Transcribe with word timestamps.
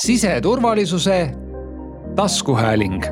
siseturvalisuse 0.00 1.34
taskuhääling 2.16 3.04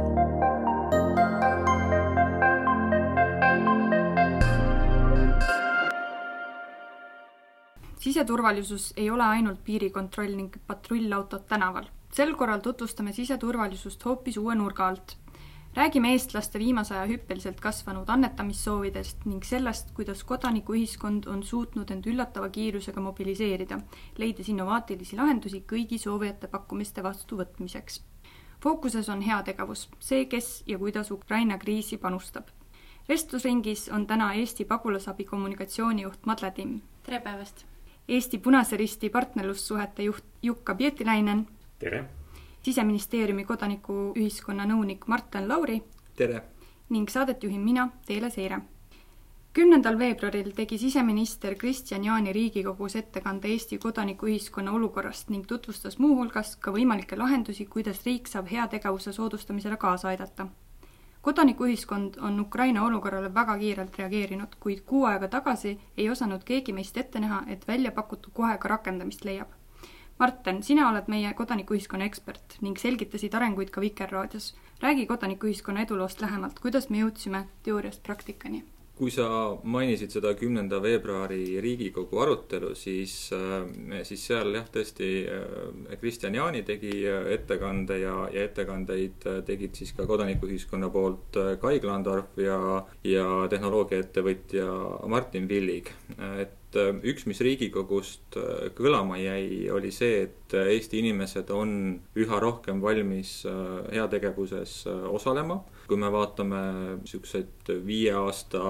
siseturvalisus 7.99 8.93
ei 8.97 9.11
ole 9.11 9.23
ainult 9.23 9.65
piirikontroll 9.65 10.37
ning 10.37 10.55
patrullautod 10.67 11.45
tänaval. 11.49 11.85
sel 12.13 12.35
korral 12.35 12.61
tutvustame 12.61 13.13
siseturvalisust 13.13 14.05
hoopis 14.05 14.37
uue 14.37 14.55
nurga 14.55 14.89
alt. 14.89 15.17
Räägime 15.77 16.13
eestlaste 16.13 16.59
viimase 16.59 16.95
aja 16.95 17.07
hüppeliselt 17.07 17.61
kasvanud 17.61 18.09
annetamissoovidest 18.09 19.25
ning 19.25 19.45
sellest, 19.45 19.91
kuidas 19.95 20.25
kodanikuühiskond 20.25 21.27
on 21.27 21.43
suutnud 21.43 21.91
end 21.91 22.07
üllatava 22.07 22.49
kiirusega 22.49 23.01
mobiliseerida, 23.01 23.81
leides 24.19 24.49
innovaatilisi 24.49 25.17
lahendusi 25.17 25.65
kõigi 25.73 25.99
soovijate 25.99 26.49
pakkumiste 26.49 27.03
vastuvõtmiseks. 27.03 28.01
fookuses 28.63 29.09
on 29.09 29.21
heategevus, 29.23 29.89
see, 30.01 30.25
kes 30.27 30.63
ja 30.67 30.79
kuidas 30.79 31.11
Ukraina 31.11 31.59
kriisi 31.59 31.97
panustab 31.97 32.49
vestlusringis 33.09 33.89
on 33.89 34.07
täna 34.07 34.33
Eesti 34.35 34.65
pagulasabi 34.65 35.25
kommunikatsioonijuht 35.25 36.27
Madle 36.27 36.51
Timm. 36.51 36.81
tere 37.03 37.21
päevast! 37.21 37.65
Eesti 38.09 38.39
Punase 38.39 38.77
Risti 38.77 39.11
partnerlussuhete 39.11 40.03
juht 40.03 40.25
Jukka 40.43 40.75
Pietiläinen. 40.75 41.47
tere! 41.79 42.05
Siseministeeriumi 42.69 43.45
kodanikuühiskonna 43.49 44.67
nõunik 44.69 45.07
Marten 45.07 45.49
Lauri. 45.49 45.83
tere! 46.17 46.43
ning 46.89 47.09
saadet 47.09 47.45
juhin 47.45 47.61
mina, 47.61 47.89
Teele 48.07 48.31
Seire. 48.31 48.59
kümnendal 49.53 49.99
veebruaril 49.99 50.51
tegi 50.57 50.79
siseminister 50.79 51.55
Kristian 51.57 52.05
Jaani 52.05 52.33
Riigikogus 52.33 52.97
ettekande 52.97 53.49
Eesti 53.49 53.79
kodanikuühiskonna 53.79 54.73
olukorrast 54.73 55.31
ning 55.31 55.47
tutvustas 55.47 55.99
muuhulgas 55.99 56.57
ka 56.57 56.73
võimalikke 56.73 57.19
lahendusi, 57.19 57.67
kuidas 57.67 58.05
riik 58.07 58.29
saab 58.29 58.51
heategevuse 58.53 59.13
soodustamisele 59.13 59.77
kaasa 59.77 60.09
aidata 60.09 60.47
kodanikuühiskond 61.23 62.21
on 62.21 62.41
Ukraina 62.41 62.85
olukorrale 62.85 63.35
väga 63.35 63.59
kiirelt 63.59 63.99
reageerinud, 63.99 64.61
kuid 64.61 64.85
kuu 64.87 65.05
aega 65.05 65.29
tagasi 65.29 65.79
ei 65.97 66.11
osanud 66.11 66.45
keegi 66.45 66.73
meist 66.73 66.97
ette 66.97 67.21
näha, 67.21 67.43
et 67.47 67.69
välja 67.69 67.91
pakutu 67.93 68.31
kohe 68.33 68.59
ka 68.59 68.69
rakendamist 68.69 69.25
leiab. 69.25 69.58
Marten, 70.19 70.63
sina 70.67 70.89
oled 70.91 71.07
meie 71.13 71.31
kodanikuühiskonna 71.39 72.09
ekspert 72.11 72.57
ning 72.65 72.81
selgitasid 72.81 73.35
arenguid 73.39 73.71
ka 73.71 73.81
Vikerraadios. 73.81 74.55
räägi 74.83 75.07
kodanikuühiskonna 75.07 75.87
eduloost 75.87 76.21
lähemalt, 76.21 76.59
kuidas 76.65 76.91
me 76.91 77.05
jõudsime 77.05 77.45
teooriast 77.63 78.03
praktikani 78.03 78.65
kui 78.99 79.13
sa 79.15 79.27
mainisid 79.63 80.11
seda 80.11 80.33
kümnenda 80.39 80.81
veebruari 80.83 81.61
Riigikogu 81.63 82.19
arutelu, 82.19 82.73
siis, 82.75 83.13
äh, 83.35 84.03
siis 84.07 84.25
seal 84.27 84.51
jah, 84.59 84.67
tõesti 84.75 85.11
äh, 85.31 85.95
Kristjan 86.01 86.35
Jaani 86.35 86.65
tegi 86.67 86.93
äh, 87.07 87.31
ettekande 87.37 88.01
ja, 88.03 88.17
ja 88.35 88.47
ettekandeid 88.49 89.29
tegid 89.47 89.79
siis 89.79 89.95
ka 89.95 90.07
kodanikuühiskonna 90.11 90.91
poolt 90.95 91.39
Kai 91.63 91.79
Klandorf 91.83 92.39
ja, 92.43 92.59
ja 93.07 93.27
tehnoloogiaettevõtja 93.51 94.67
Martin 95.07 95.49
Villig. 95.49 95.93
et 96.43 96.58
üks, 96.77 97.25
mis 97.31 97.41
Riigikogust 97.41 98.37
kõlama 98.77 99.17
jäi, 99.21 99.71
oli 99.73 99.93
see, 99.95 100.27
et 100.27 100.55
Eesti 100.59 101.01
inimesed 101.01 101.49
on 101.55 101.71
üha 102.19 102.41
rohkem 102.43 102.83
valmis 102.85 103.41
heategevuses 103.47 104.83
osalema. 105.09 105.63
Kui 105.89 105.97
me 105.97 106.11
vaatame 106.13 106.59
niisuguseid 106.99 107.71
viie 107.87 108.13
aasta 108.13 108.61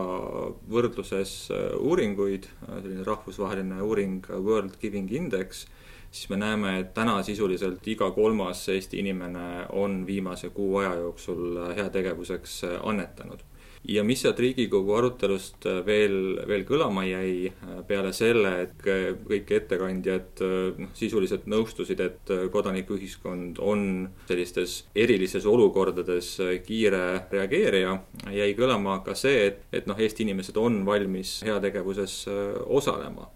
võrdluses 0.71 1.33
äh, 1.51 1.73
uuringuid, 1.83 2.47
äh, 2.47 2.77
selline 2.79 3.07
rahvusvaheline 3.09 3.81
uuring 3.83 4.29
World 4.31 4.79
Giving 4.79 5.11
Index, 5.11 5.65
siis 6.13 6.31
me 6.31 6.39
näeme, 6.39 6.77
et 6.79 6.95
täna 6.95 7.19
sisuliselt 7.27 7.87
iga 7.91 8.13
kolmas 8.15 8.63
Eesti 8.71 9.03
inimene 9.03 9.67
on 9.75 10.05
viimase 10.07 10.53
kuu 10.55 10.79
aja 10.85 10.95
jooksul 11.01 11.59
heategevuseks 11.77 12.61
annetanud 12.79 13.43
ja 13.87 14.03
mis 14.05 14.23
sealt 14.23 14.41
Riigikogu 14.43 14.95
arutelust 14.99 15.67
äh, 15.69 15.81
veel, 15.87 16.39
veel 16.49 16.65
kõlama 16.69 17.05
jäi 17.07 17.51
äh, 17.51 17.81
peale 17.89 18.13
selle, 18.17 18.53
et 18.65 18.83
kõik 18.83 19.53
ettekandjad 19.59 20.43
äh, 20.45 20.55
noh, 20.83 20.93
sisuliselt 20.99 21.47
nõustusid, 21.51 22.03
et 22.03 22.33
kodanikuühiskond 22.53 23.61
on 23.63 24.09
sellistes 24.29 24.81
erilistes 24.97 25.47
olukordades 25.47 26.35
kiire 26.67 27.05
reageerija, 27.33 27.95
jäi 28.35 28.51
kõlama 28.59 29.01
ka 29.07 29.15
see, 29.19 29.49
et, 29.53 29.63
et 29.73 29.87
noh, 29.89 29.99
Eesti 29.99 30.27
inimesed 30.27 30.57
on 30.61 30.83
valmis 30.87 31.39
heategevuses 31.47 32.25
osalema. 32.67 33.29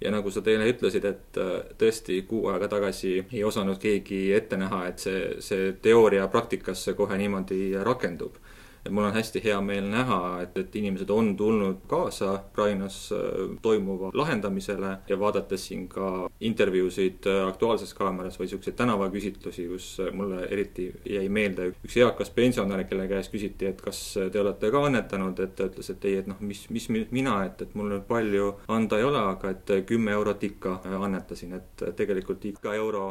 Ja 0.00 0.10
nagu 0.12 0.28
sa 0.28 0.42
teile 0.44 0.66
ütlesid, 0.68 1.06
et 1.08 1.38
tõesti 1.80 2.18
kuu 2.28 2.50
aega 2.52 2.68
tagasi 2.68 3.14
ei 3.32 3.40
osanud 3.48 3.78
keegi 3.80 4.26
ette 4.36 4.58
näha, 4.60 4.82
et 4.90 5.00
see, 5.00 5.22
see 5.40 5.70
teooria 5.82 6.26
praktikasse 6.28 6.92
kohe 6.98 7.16
niimoodi 7.16 7.70
rakendub 7.80 8.36
et 8.86 8.92
mul 8.92 9.04
on 9.04 9.14
hästi 9.14 9.40
hea 9.44 9.56
meel 9.60 9.88
näha, 9.90 10.20
et, 10.42 10.56
et 10.58 10.76
inimesed 10.78 11.10
on 11.10 11.32
tulnud 11.36 11.82
kaasa 11.90 12.32
Ukrainas 12.52 12.98
äh, 13.12 13.56
toimuva 13.62 14.10
lahendamisele 14.14 14.96
ja 15.08 15.18
vaadates 15.18 15.66
siin 15.66 15.88
ka 15.88 16.30
intervjuusid 16.40 17.26
äh, 17.26 17.48
Aktuaalses 17.48 17.94
Kaameras 17.94 18.38
või 18.38 18.46
niisuguseid 18.46 18.76
tänavaküsitlusi, 18.78 19.66
kus 19.72 19.88
äh, 20.00 20.12
mulle 20.14 20.46
eriti 20.50 20.88
jäi 21.04 21.28
meelde 21.28 21.70
üks 21.72 21.98
eakas 21.98 22.30
pensionär, 22.30 22.84
kelle 22.86 23.08
käest 23.10 23.34
küsiti, 23.34 23.70
et 23.72 23.82
kas 23.82 24.02
te 24.32 24.40
olete 24.40 24.70
ka 24.70 24.84
annetanud, 24.86 25.42
et 25.42 25.56
ta 25.58 25.70
ütles, 25.70 25.90
et 25.90 26.08
ei, 26.08 26.20
et 26.22 26.30
noh, 26.30 26.40
mis, 26.40 26.66
mis 26.70 26.88
mina, 27.10 27.40
et, 27.48 27.66
et 27.66 27.74
mul 27.74 27.90
nüüd 27.90 28.06
palju 28.08 28.52
anda 28.72 29.00
ei 29.00 29.08
ole, 29.10 29.22
aga 29.34 29.54
et 29.54 29.76
kümme 29.88 30.14
eurot 30.14 30.44
ikka 30.46 30.80
annetasin, 31.02 31.58
et 31.58 31.86
tegelikult 31.98 32.44
iga 32.52 32.74
euro 32.78 33.08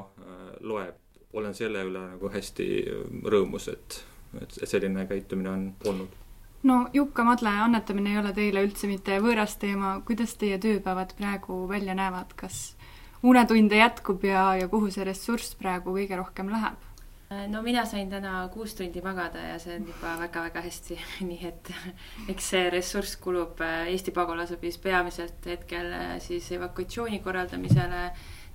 loeb. 0.61 1.01
olen 1.35 1.53
selle 1.53 1.81
üle 1.83 1.99
nagu 1.99 2.29
hästi 2.31 2.65
rõõmus, 3.27 3.67
et 3.67 3.97
et 4.41 4.59
selline 4.63 5.05
käitumine 5.09 5.49
on 5.49 5.65
olnud. 5.85 6.21
No 6.65 6.87
Jukka 6.93 7.23
Madle 7.23 7.51
annetamine 7.61 8.15
ei 8.15 8.17
ole 8.17 8.33
teile 8.33 8.63
üldse 8.65 8.87
mitte 8.89 9.19
võõras 9.21 9.53
teema, 9.61 9.99
kuidas 10.07 10.33
teie 10.41 10.57
tööpäevad 10.57 11.13
praegu 11.17 11.59
välja 11.69 11.93
näevad, 11.97 12.33
kas 12.39 12.73
unetunde 13.25 13.77
jätkub 13.77 14.25
ja, 14.25 14.47
ja 14.57 14.67
kuhu 14.71 14.89
see 14.93 15.05
ressurss 15.05 15.55
praegu 15.59 15.93
kõige 15.97 16.17
rohkem 16.17 16.49
läheb? 16.53 16.81
no 17.49 17.61
mina 17.65 17.85
sain 17.85 18.09
täna 18.09 18.47
kuus 18.53 18.75
tundi 18.77 19.01
magada 19.01 19.41
ja 19.41 19.59
see 19.59 19.75
on 19.79 19.87
juba 19.89 20.13
väga-väga 20.19 20.61
hästi, 20.61 20.97
nii 21.29 21.47
et 21.49 21.71
eks 22.31 22.49
see 22.53 22.69
ressurss 22.73 23.17
kulub 23.21 23.61
äh, 23.65 23.89
Eesti 23.91 24.13
pagulasabis 24.15 24.77
peamiselt 24.81 25.45
hetkel 25.49 25.91
äh, 25.93 26.15
siis 26.23 26.51
evakuatsiooni 26.55 27.19
korraldamisele 27.25 28.03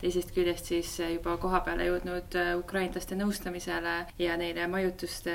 teisest 0.00 0.34
küljest 0.34 0.70
siis 0.72 0.92
juba 1.00 1.36
koha 1.40 1.62
peale 1.66 1.88
jõudnud 1.88 2.36
äh, 2.40 2.52
ukrainlaste 2.58 3.18
nõustamisele 3.18 3.96
ja 4.18 4.36
neile 4.40 4.66
majutuste 4.70 5.34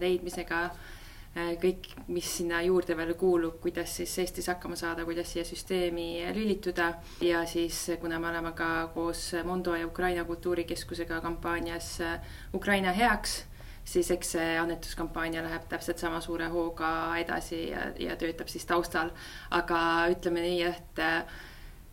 leidmisega 0.00 0.64
äh, 0.66 1.54
kõik, 1.62 1.88
mis 2.12 2.28
sinna 2.38 2.60
juurde 2.66 2.96
veel 2.98 3.14
kuulub, 3.18 3.56
kuidas 3.62 3.96
siis 4.00 4.16
Eestis 4.20 4.50
hakkama 4.52 4.76
saada, 4.76 5.06
kuidas 5.08 5.32
siia 5.32 5.44
süsteemi 5.48 6.26
lülituda 6.36 6.92
ja 7.24 7.44
siis, 7.48 7.86
kuna 8.00 8.20
me 8.20 8.28
oleme 8.32 8.52
ka 8.56 8.90
koos 8.94 9.30
Mondo 9.48 9.76
ja 9.78 9.86
Ukraina 9.88 10.24
Kultuurikeskusega 10.28 11.20
kampaanias 11.24 11.94
Ukraina 12.54 12.92
heaks, 12.92 13.38
siis 13.84 14.10
eks 14.14 14.36
see 14.36 14.58
annetuskampaania 14.60 15.42
läheb 15.42 15.64
täpselt 15.70 15.98
sama 15.98 16.20
suure 16.20 16.50
hooga 16.52 17.16
edasi 17.18 17.64
ja, 17.70 17.88
ja 17.98 18.16
töötab 18.16 18.52
siis 18.52 18.68
taustal. 18.68 19.10
aga 19.50 19.80
ütleme 20.12 20.44
nii, 20.44 20.62
et 20.68 21.02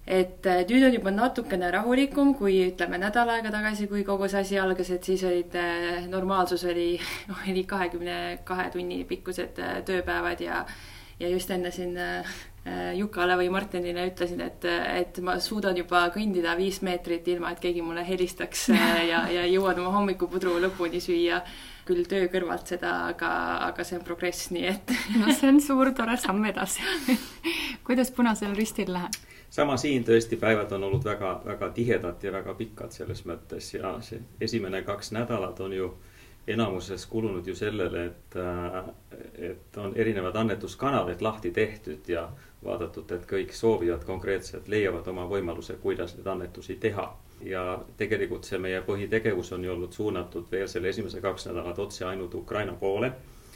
et 0.10 0.48
äh, 0.50 0.64
nüüd 0.66 0.88
on 0.88 0.96
juba 0.96 1.12
natukene 1.14 1.70
rahulikum, 1.76 2.34
kui 2.38 2.56
ütleme 2.66 2.98
nädal 2.98 3.30
aega 3.30 3.52
tagasi, 3.54 3.86
kui 3.92 4.02
kogu 4.08 4.30
see 4.32 4.42
asi 4.42 4.58
algas, 4.58 4.90
et 4.96 5.06
siis 5.06 5.24
olid, 5.28 5.54
äh, 5.54 6.08
normaalsus 6.10 6.66
oli, 6.70 6.96
oli 7.44 7.64
kahekümne 7.70 8.40
kahe 8.48 8.70
tunni 8.74 9.04
pikkused 9.10 9.62
äh, 9.62 9.82
tööpäevad 9.86 10.42
ja, 10.42 10.64
ja 11.22 11.30
just 11.30 11.52
enne 11.54 11.74
siin 11.76 11.98
Jukale 12.70 13.34
või 13.40 13.48
Martinile 13.50 14.04
ütlesin, 14.10 14.42
et, 14.46 14.66
et 14.68 15.16
ma 15.26 15.38
suudan 15.42 15.78
juba 15.80 16.04
kõndida 16.14 16.52
viis 16.60 16.82
meetrit 16.86 17.26
ilma, 17.32 17.54
et 17.56 17.62
keegi 17.64 17.82
mulle 17.82 18.04
helistaks 18.06 18.68
ja, 19.08 19.24
ja 19.32 19.46
jõuan 19.48 19.80
oma 19.80 19.94
hommikupudru 19.96 20.58
lõpuni 20.68 21.00
süüa 21.02 21.40
küll 21.88 22.06
töö 22.06 22.28
kõrvalt 22.30 22.70
seda, 22.70 22.92
aga, 23.16 23.32
aga 23.72 23.88
see 23.88 23.98
on 23.98 24.06
progress, 24.06 24.52
nii 24.54 24.68
et. 24.70 24.94
no 25.22 25.34
see 25.34 25.50
on 25.50 25.64
suur 25.64 25.94
tore 25.98 26.20
samm 26.22 26.46
edasi 26.52 26.84
kuidas 27.88 28.14
Punasel 28.14 28.54
Ristil 28.60 28.94
läheb? 28.94 29.18
Sama 29.50 29.78
siin 29.78 30.06
tõesti 30.06 30.38
päevad 30.38 30.72
on 30.72 30.84
olnud 30.84 31.06
väga, 31.06 31.42
väga 31.46 31.70
tihedad 31.70 32.24
ja 32.24 32.32
väga 32.32 32.54
pikad 32.54 32.92
selles 32.92 33.26
mõttes 33.26 33.74
ja 33.74 33.96
see 34.06 34.22
esimene 34.42 34.82
kaks 34.82 35.12
nädalat 35.12 35.60
on 35.60 35.74
ju 35.74 35.94
enamuses 36.48 37.06
kulunud 37.06 37.48
ju 37.48 37.56
sellele, 37.56 38.06
et, 38.06 38.36
et 39.38 39.78
on 39.78 39.94
erinevad 39.96 40.36
annetuskanalid 40.36 41.22
lahti 41.22 41.52
tehtud 41.52 42.08
ja 42.10 42.30
vaadatud, 42.64 43.12
et 43.12 43.26
kõik 43.30 43.54
soovijad 43.54 44.04
konkreetselt 44.06 44.68
leiavad 44.68 45.08
oma 45.08 45.28
võimaluse, 45.30 45.78
kuidas 45.82 46.16
neid 46.18 46.28
annetusi 46.28 46.76
teha. 46.76 47.10
ja 47.40 47.62
tegelikult 47.98 48.44
see 48.44 48.58
meie 48.60 48.82
põhitegevus 48.84 49.54
on 49.56 49.64
ju 49.64 49.72
olnud 49.72 49.94
suunatud 49.96 50.50
veel 50.52 50.68
selle 50.68 50.90
esimese 50.90 51.22
kaks 51.24 51.46
nädalat 51.48 51.78
otse 51.80 52.06
ainult 52.06 52.34
Ukraina 52.36 52.74
poole 52.74 53.14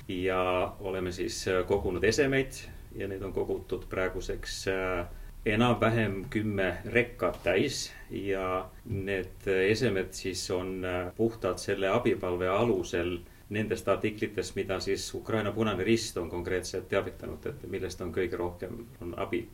ja 0.08 0.74
oleme 0.80 1.12
siis 1.12 1.46
kogunud 1.68 2.04
esemeid 2.04 2.62
ja 2.96 3.08
neid 3.08 3.22
on 3.22 3.34
kogutud 3.34 3.84
praeguseks 3.90 4.68
äh, 4.68 5.08
enam-vähem 5.46 6.26
kümme 6.30 6.78
rekkat 6.86 7.44
täis 7.44 7.92
ja 8.10 8.70
need 8.86 9.48
esemed 9.48 10.14
siis 10.16 10.52
on 10.52 10.86
puhtalt 11.18 11.60
selle 11.60 11.90
abipalve 11.92 12.48
alusel 12.48 13.18
nendest 13.50 13.88
artiklitest, 13.88 14.56
mida 14.56 14.80
siis 14.80 15.14
Ukraina 15.14 15.52
Punane 15.52 15.84
Rist 15.84 16.18
on 16.18 16.30
konkreetselt 16.30 16.88
teavitanud, 16.90 17.46
et 17.46 17.68
millest 17.70 18.02
on 18.02 18.14
kõige 18.14 18.40
rohkem, 18.40 18.86
on 19.02 19.14
abi. 19.20 19.48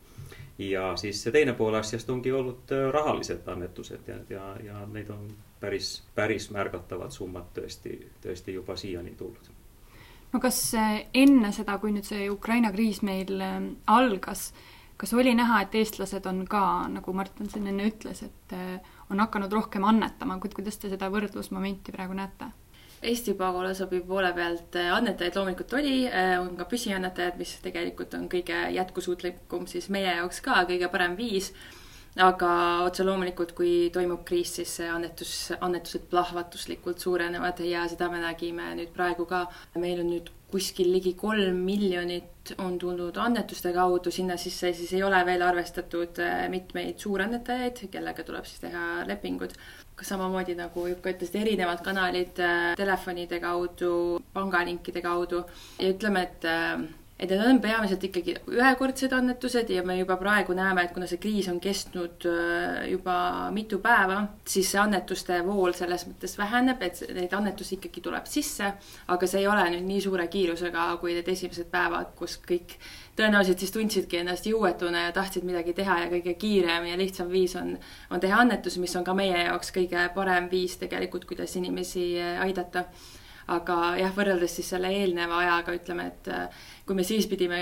ja 0.59 0.93
siis 0.97 1.23
see 1.23 1.31
teine 1.31 1.53
pool 1.53 1.73
asjast 1.79 2.09
ongi 2.09 2.31
olnud 2.31 2.71
rahalised 2.91 3.47
annetused 3.47 4.07
ja, 4.07 4.17
ja, 4.29 4.55
ja 4.63 4.85
neid 4.91 5.09
on 5.09 5.27
päris, 5.59 6.03
päris 6.15 6.49
märgatavad 6.51 7.11
summad 7.11 7.49
tõesti, 7.55 7.95
tõesti 8.23 8.53
juba 8.53 8.75
siiani 8.75 9.15
tulnud 9.17 9.49
no 10.33 10.39
kas 10.39 10.59
enne 11.13 11.51
seda, 11.55 11.77
kui 11.79 11.95
nüüd 11.95 12.05
see 12.05 12.29
Ukraina 12.29 12.71
kriis 12.75 13.01
meil 13.01 13.41
algas, 13.87 14.51
kas 14.99 15.13
oli 15.13 15.31
näha, 15.35 15.61
et 15.63 15.75
eestlased 15.79 16.25
on 16.27 16.43
ka, 16.49 16.61
nagu 16.91 17.13
Martin 17.15 17.49
siin 17.49 17.67
enne 17.71 17.87
ütles, 17.87 18.23
et 18.25 18.55
äh, 18.55 18.95
on 19.09 19.23
hakanud 19.23 19.53
rohkem 19.55 19.85
annetama, 19.87 20.39
kuidas 20.43 20.77
te 20.77 20.91
seda 20.91 21.07
võrdlusmomenti 21.13 21.95
praegu 21.95 22.17
näete? 22.17 22.49
Eesti 22.99 23.33
pagulasabi 23.39 24.01
poole 24.03 24.33
pealt 24.35 24.75
äh, 24.75 24.89
annetajaid 24.91 25.37
loomulikult 25.39 25.75
oli, 25.79 26.01
äh, 26.07 26.33
on 26.41 26.57
ka 26.59 26.67
püsiannetajad, 26.67 27.37
mis 27.39 27.55
tegelikult 27.63 28.17
on 28.17 28.27
kõige 28.31 28.65
jätkusuutlikum 28.75 29.69
siis 29.71 29.87
meie 29.93 30.17
jaoks 30.17 30.43
ka, 30.43 30.65
kõige 30.67 30.91
parem 30.91 31.15
viis 31.19 31.53
aga 32.17 32.49
otse 32.87 33.05
loomulikult, 33.05 33.53
kui 33.57 33.89
toimub 33.93 34.25
kriis, 34.25 34.55
siis 34.59 34.71
see 34.79 34.89
annetus, 34.89 35.35
annetused 35.59 36.09
plahvatuslikult 36.09 36.99
suurenevad 36.99 37.61
ja 37.67 37.85
seda 37.91 38.09
me 38.11 38.21
nägime 38.23 38.73
nüüd 38.79 38.91
praegu 38.95 39.25
ka. 39.29 39.45
meil 39.75 40.01
on 40.01 40.09
nüüd 40.15 40.31
kuskil 40.49 40.89
ligi 40.91 41.13
kolm 41.13 41.59
miljonit 41.65 42.53
on 42.57 42.79
tulnud 42.81 43.17
annetuste 43.21 43.71
kaudu, 43.73 44.11
sinna 44.11 44.37
sisse 44.41 44.71
siis 44.73 44.93
ei 44.97 45.03
ole 45.05 45.19
veel 45.25 45.43
arvestatud 45.45 46.21
äh, 46.25 46.47
mitmeid 46.49 46.97
suurannetajaid, 46.97 47.83
kellega 47.93 48.25
tuleb 48.25 48.47
siis 48.49 48.65
teha 48.65 49.05
lepingud. 49.07 49.53
samamoodi 50.01 50.55
nagu 50.55 50.85
Jukka 50.87 51.11
ütles, 51.11 51.33
erinevad 51.35 51.83
kanalid 51.83 52.39
äh, 52.39 52.73
telefonide 52.79 53.39
kaudu, 53.43 54.21
pangalinkide 54.33 55.01
kaudu 55.03 55.43
ja 55.79 55.89
ütleme, 55.93 56.23
et 56.23 56.45
äh, 56.47 56.87
et 57.19 57.29
need 57.29 57.41
on 57.43 57.57
peamiselt 57.59 58.03
ikkagi 58.07 58.37
ühekordsed 58.47 59.11
annetused 59.15 59.69
ja 59.73 59.83
me 59.83 59.97
juba 59.99 60.15
praegu 60.21 60.55
näeme, 60.55 60.85
et 60.87 60.93
kuna 60.95 61.07
see 61.09 61.19
kriis 61.19 61.49
on 61.51 61.59
kestnud 61.59 62.27
äh, 62.29 62.85
juba 62.93 63.17
mitu 63.55 63.81
päeva, 63.83 64.21
siis 64.47 64.71
see 64.71 64.79
annetuste 64.79 65.41
vool 65.47 65.75
selles 65.75 66.07
mõttes 66.07 66.37
väheneb, 66.39 66.81
et 66.87 67.03
neid 67.17 67.35
annetusi 67.35 67.75
ikkagi 67.75 68.05
tuleb 68.05 68.29
sisse, 68.29 68.71
aga 69.11 69.29
see 69.29 69.43
ei 69.43 69.51
ole 69.51 69.67
nüüd 69.75 69.87
nii 69.89 70.01
suure 70.07 70.29
kiirusega 70.31 70.89
kui 71.03 71.17
need 71.17 71.27
esimesed 71.35 71.67
päevad, 71.73 72.15
kus 72.19 72.39
kõik 72.47 72.77
tõenäoliselt 73.19 73.59
siis 73.59 73.75
tundsidki 73.75 74.21
ennast 74.21 74.47
jõuetuna 74.47 75.09
ja 75.09 75.13
tahtsid 75.15 75.43
midagi 75.47 75.75
teha 75.75 75.99
ja 76.05 76.09
kõige 76.11 76.37
kiirem 76.39 76.87
ja 76.87 76.97
lihtsam 76.99 77.31
viis 77.31 77.55
on, 77.59 77.75
on 78.09 78.23
teha 78.23 78.43
annetusi, 78.45 78.79
mis 78.79 78.95
on 78.95 79.03
ka 79.03 79.15
meie 79.17 79.43
jaoks 79.49 79.73
kõige 79.75 80.07
parem 80.15 80.47
viis 80.51 80.77
tegelikult, 80.79 81.27
kuidas 81.27 81.55
inimesi 81.59 82.13
aidata. 82.39 82.87
Aga 83.49 83.95
jah, 83.97 84.11
võrreldes 84.13 84.59
siis 84.59 84.67
selle 84.69 84.91
eelneva 84.93 85.39
ajaga 85.41 85.73
ütleme, 85.73 86.03
et 86.11 86.27
äh, 86.29 86.65
kui 86.89 86.97
me 86.97 87.03
siis 87.05 87.27
pidime 87.29 87.59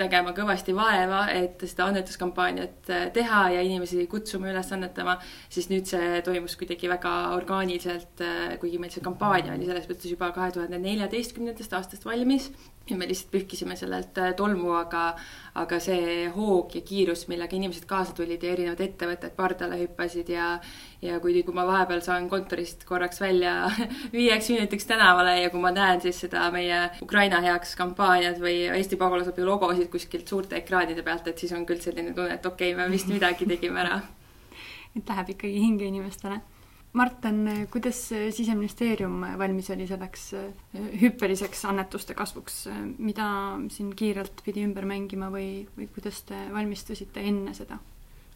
nägema 0.00 0.32
kõvasti 0.32 0.72
vaeva, 0.72 1.26
et 1.36 1.60
seda 1.68 1.90
annetuskampaaniat 1.90 2.88
äh, 2.88 3.02
teha 3.12 3.42
ja 3.52 3.60
inimesi 3.66 4.06
kutsuma 4.08 4.48
üles 4.48 4.72
annetama, 4.72 5.18
siis 5.52 5.68
nüüd 5.68 5.90
see 5.90 6.22
toimus 6.24 6.56
kuidagi 6.56 6.88
väga 6.88 7.12
orgaaniliselt, 7.36 8.24
äh, 8.24 8.56
kuigi 8.62 8.80
meil 8.80 8.94
see 8.94 9.04
kampaania 9.04 9.52
oli 9.52 9.68
selles 9.68 9.84
mõttes 9.90 10.08
juba 10.08 10.32
kahe 10.32 10.54
tuhande 10.56 10.80
neljateistkümnendast 10.80 11.76
aastast 11.76 12.08
valmis 12.08 12.48
ja 12.90 12.96
me 12.96 13.08
lihtsalt 13.08 13.30
pühkisime 13.34 13.76
sellelt 13.76 14.18
äh, 14.18 14.32
tolmu, 14.36 14.72
aga, 14.78 15.02
aga 15.60 15.78
see 15.82 16.28
hoog 16.34 16.74
ja 16.74 16.82
kiirus, 16.86 17.26
millega 17.30 17.56
inimesed 17.56 17.86
kaasa 17.90 18.14
tulid 18.16 18.42
ja 18.42 18.54
erinevad 18.54 18.80
ettevõtted 18.84 19.34
pardale 19.36 19.78
hüppasid 19.82 20.32
ja, 20.32 20.54
ja 21.04 21.20
kui, 21.22 21.36
kui 21.46 21.56
ma 21.56 21.66
vahepeal 21.68 22.02
saan 22.04 22.28
kontorist 22.32 22.84
korraks 22.88 23.20
välja 23.22 23.54
viieks 24.16 24.50
minutiks 24.54 24.88
tänavale 24.90 25.36
ja 25.42 25.52
kui 25.52 25.62
ma 25.62 25.72
näen 25.74 26.02
siis 26.02 26.22
seda 26.24 26.48
meie 26.54 26.82
Ukraina 27.04 27.42
heaks 27.44 27.76
kampaaniat 27.78 28.40
või 28.42 28.69
Eesti 28.76 28.96
pagulasabi 29.00 29.44
logosid 29.46 29.90
kuskilt 29.92 30.28
suurte 30.28 30.56
ekraanide 30.60 31.02
pealt, 31.06 31.26
et 31.28 31.38
siis 31.38 31.52
on 31.56 31.66
küll 31.66 31.82
selline 31.82 32.14
tunne, 32.14 32.36
et 32.38 32.46
okei 32.46 32.74
okay,, 32.74 32.78
me 32.78 32.90
vist 32.92 33.10
midagi 33.10 33.48
tegime 33.48 33.84
ära. 33.84 34.00
et 34.96 35.08
läheb 35.08 35.36
ikkagi 35.36 35.60
hinge 35.62 35.86
inimestele 35.86 36.40
Marten, 36.92 37.68
kuidas 37.70 37.98
Siseministeerium 38.34 39.20
valmis 39.38 39.68
oli 39.70 39.86
selleks 39.86 40.24
äh, 40.34 40.48
hüppeliseks 40.98 41.62
annetuste 41.70 42.16
kasvuks, 42.18 42.64
mida 42.98 43.28
siin 43.70 43.92
kiirelt 43.94 44.42
pidi 44.44 44.64
ümber 44.66 44.88
mängima 44.90 45.28
või, 45.30 45.68
või 45.76 45.86
kuidas 45.94 46.24
te 46.26 46.40
valmistusite 46.50 47.22
enne 47.30 47.54
seda? 47.54 47.78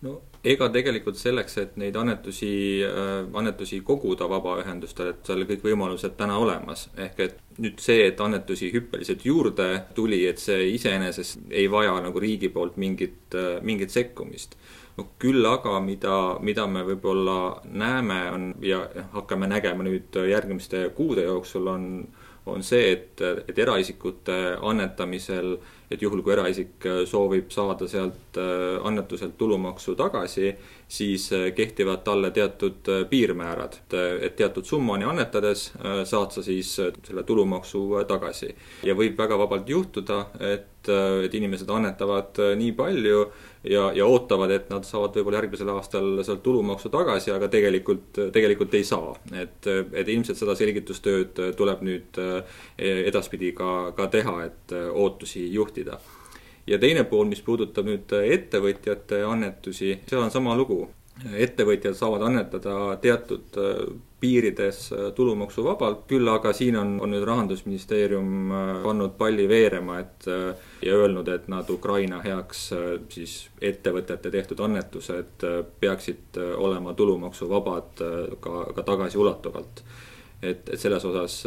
No 0.04 0.20
ega 0.44 0.68
tegelikult 0.68 1.16
selleks, 1.16 1.56
et 1.62 1.76
neid 1.80 1.96
annetusi 1.96 2.52
äh,, 2.84 3.12
annetusi 3.40 3.80
koguda 3.86 4.28
vabaühendustele, 4.28 5.14
et 5.14 5.26
seal 5.30 5.46
kõik 5.48 5.64
võimalused 5.64 6.16
täna 6.18 6.36
olemas. 6.38 6.88
ehk 6.96 7.20
et 7.24 7.40
nüüd 7.64 7.80
see, 7.80 8.08
et 8.10 8.20
annetusi 8.20 8.70
hüppeliselt 8.74 9.24
juurde 9.24 9.68
tuli, 9.96 10.24
et 10.28 10.42
see 10.42 10.70
iseenesest 10.74 11.48
ei 11.50 11.70
vaja 11.70 11.96
nagu 12.04 12.20
riigi 12.20 12.52
poolt 12.52 12.76
mingit 12.76 13.36
äh,, 13.38 13.60
mingit 13.62 13.94
sekkumist 13.94 14.58
no 14.98 15.08
küll 15.18 15.46
aga, 15.48 15.78
mida, 15.82 16.18
mida 16.44 16.66
me 16.70 16.84
võib-olla 16.86 17.38
näeme, 17.66 18.18
on 18.34 18.50
ja 18.62 18.84
hakkame 19.14 19.48
nägema 19.50 19.86
nüüd 19.86 20.14
järgmiste 20.30 20.86
kuude 20.94 21.24
jooksul, 21.26 21.66
on, 21.72 21.88
on 22.46 22.62
see, 22.62 22.92
et, 22.92 23.24
et 23.48 23.58
eraisikute 23.58 24.36
annetamisel, 24.60 25.56
et 25.94 26.02
juhul, 26.02 26.22
kui 26.24 26.34
eraisik 26.34 26.86
soovib 27.08 27.52
saada 27.54 27.88
sealt 27.90 28.38
äh, 28.40 28.78
annetuselt 28.86 29.36
tulumaksu 29.38 29.94
tagasi, 29.98 30.52
siis 30.88 31.32
äh, 31.32 31.48
kehtivad 31.54 32.04
talle 32.04 32.30
teatud 32.30 32.88
äh, 32.88 33.08
piirmäärad. 33.10 33.80
et 34.20 34.36
teatud 34.36 34.64
summani 34.64 35.04
annetades 35.04 35.72
saad 36.04 36.32
sa 36.32 36.42
siis 36.42 36.74
selle 36.76 37.22
tulumaksu 37.22 37.88
tagasi. 38.08 38.54
ja 38.82 38.94
võib 38.94 39.18
väga 39.18 39.38
vabalt 39.38 39.68
juhtuda, 39.68 40.26
et, 40.40 40.88
et 41.24 41.34
inimesed 41.34 41.70
annetavad 41.70 42.40
nii 42.56 42.72
palju, 42.72 43.26
ja, 43.64 43.92
ja 43.94 44.06
ootavad, 44.06 44.52
et 44.52 44.68
nad 44.72 44.84
saavad 44.86 45.16
võib-olla 45.16 45.40
järgmisel 45.40 45.70
aastal 45.74 46.22
sealt 46.26 46.42
tulumaksu 46.44 46.90
tagasi, 46.92 47.32
aga 47.34 47.48
tegelikult, 47.52 48.20
tegelikult 48.34 48.74
ei 48.76 48.84
saa. 48.84 49.14
et, 49.40 49.68
et 49.92 50.08
ilmselt 50.08 50.38
seda 50.38 50.56
selgitustööd 50.58 51.40
tuleb 51.56 51.84
nüüd 51.86 52.20
eh, 52.20 52.60
edaspidi 53.08 53.54
ka, 53.56 53.94
ka 53.96 54.08
teha, 54.12 54.36
et 54.48 54.76
ootusi 54.92 55.46
juhtida. 55.52 55.98
Ja 56.66 56.78
teine 56.78 57.04
pool, 57.04 57.28
mis 57.30 57.42
puudutab 57.42 57.88
nüüd 57.88 58.12
ettevõtjate 58.18 59.22
annetusi, 59.28 59.98
seal 60.08 60.24
on 60.24 60.34
sama 60.34 60.56
lugu. 60.56 60.88
ettevõtjad 61.24 61.94
saavad 61.94 62.22
annetada 62.26 62.96
teatud 63.00 63.58
eh, 63.62 63.84
piirides 64.24 64.92
äh, 64.92 65.12
tulumaksuvabalt, 65.14 66.06
küll 66.08 66.28
aga 66.32 66.52
siin 66.56 66.78
on, 66.80 66.94
on 67.04 67.12
nüüd 67.12 67.26
Rahandusministeerium 67.28 68.52
äh, 68.56 68.70
pannud 68.84 69.18
palli 69.20 69.44
veerema, 69.50 69.98
et 70.00 70.28
äh, 70.32 70.70
ja 70.86 70.94
öelnud, 70.96 71.28
et 71.28 71.50
nad 71.52 71.68
Ukraina 71.70 72.22
heaks 72.24 72.62
siis 73.12 73.34
ettevõtete 73.60 74.32
tehtud 74.32 74.60
annetused 74.64 75.44
peaksid 75.80 76.38
olema 76.56 76.94
tulumaksuvabad 76.96 78.02
ka, 78.44 78.54
ka 78.76 78.86
tagasiulatuvalt. 78.92 79.84
et, 80.42 80.68
et 80.68 80.80
selles 80.80 81.04
osas 81.04 81.38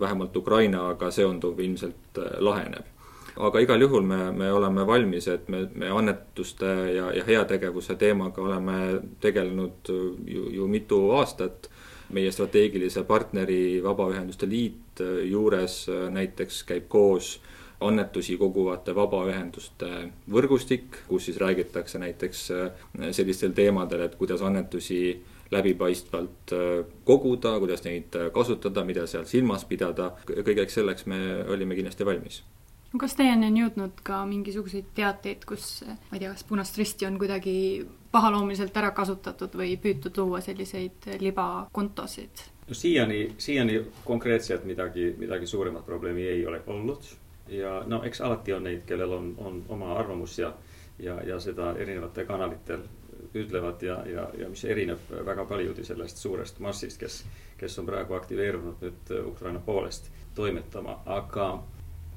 vähemalt 0.00 0.36
Ukrainaga 0.36 1.10
seonduv 1.12 1.60
ilmselt 1.60 2.20
laheneb 2.40 2.95
aga 3.36 3.60
igal 3.60 3.80
juhul 3.80 4.04
me, 4.06 4.18
me 4.32 4.48
oleme 4.52 4.86
valmis, 4.88 5.28
et 5.28 5.48
me, 5.52 5.66
me 5.74 5.90
annetuste 5.92 6.68
ja, 6.96 7.10
ja 7.14 7.24
heategevuse 7.26 7.96
teemaga 8.00 8.42
oleme 8.42 8.78
tegelenud 9.20 9.92
ju, 10.24 10.48
ju 10.56 10.68
mitu 10.68 11.02
aastat. 11.18 11.70
Meie 12.14 12.30
strateegilise 12.30 13.02
partneri 13.02 13.80
Vabaühenduste 13.82 14.46
Liit 14.46 15.00
äh, 15.02 15.24
juures 15.26 15.88
äh, 15.90 16.04
näiteks 16.14 16.60
käib 16.68 16.84
koos 16.88 17.40
annetusi 17.82 18.36
koguvate 18.38 18.94
vabaühenduste 18.94 19.88
võrgustik, 20.30 21.02
kus 21.10 21.26
siis 21.26 21.40
räägitakse 21.42 21.98
näiteks 21.98 22.44
äh, 22.54 22.86
sellistel 23.10 23.56
teemadel, 23.58 24.06
et 24.06 24.14
kuidas 24.14 24.44
annetusi 24.46 25.18
läbipaistvalt 25.50 26.54
koguda, 27.06 27.56
kuidas 27.62 27.82
neid 27.84 28.14
kasutada, 28.34 28.86
mida 28.86 29.06
seal 29.10 29.26
silmas 29.26 29.66
pidada, 29.66 30.12
kõigeks 30.26 30.78
selleks 30.78 31.06
me 31.10 31.20
olime 31.50 31.74
kindlasti 31.78 32.06
valmis 32.06 32.40
kas 33.00 33.16
teieni 33.18 33.50
on 33.50 33.56
jõudnud 33.60 34.02
ka 34.06 34.22
mingisuguseid 34.28 34.92
teateid, 34.94 35.44
kus 35.48 35.84
ma 35.86 36.16
ei 36.16 36.22
tea, 36.22 36.32
kas 36.32 36.44
Punast 36.48 36.78
Risti 36.78 37.06
on 37.06 37.18
kuidagi 37.20 37.56
pahaloomuliselt 38.12 38.76
ära 38.76 38.90
kasutatud 38.96 39.56
või 39.58 39.76
püütud 39.82 40.16
luua 40.22 40.40
selliseid 40.40 41.08
libakontosid? 41.20 42.46
no 42.68 42.74
siiani, 42.74 43.20
siiani 43.38 43.80
konkreetselt 44.04 44.64
midagi, 44.64 45.12
midagi 45.18 45.46
suuremat 45.46 45.86
probleemi 45.86 46.26
ei 46.26 46.46
ole 46.46 46.62
olnud 46.66 47.04
ja 47.48 47.82
no 47.86 48.02
eks 48.04 48.20
alati 48.20 48.52
on 48.52 48.64
neid, 48.66 48.84
kellel 48.86 49.12
on, 49.12 49.34
on 49.38 49.64
oma 49.68 49.92
arvamus 49.98 50.38
ja, 50.38 50.52
ja, 50.98 51.20
ja 51.22 51.40
seda 51.40 51.74
erinevatel 51.78 52.26
kanalitel 52.26 52.86
ütlevad 53.36 53.82
ja, 53.82 54.00
ja, 54.08 54.28
ja 54.38 54.48
mis 54.48 54.64
erineb 54.64 55.10
väga 55.26 55.44
paljude 55.44 55.84
sellest 55.84 56.16
suurest 56.16 56.58
massist, 56.58 56.98
kes, 57.00 57.24
kes 57.58 57.78
on 57.78 57.86
praegu 57.86 58.14
aktiveerunud 58.16 58.82
nüüd 58.82 59.14
Ukraina 59.26 59.60
poolest 59.60 60.10
toimetama, 60.34 61.00
aga 61.06 61.50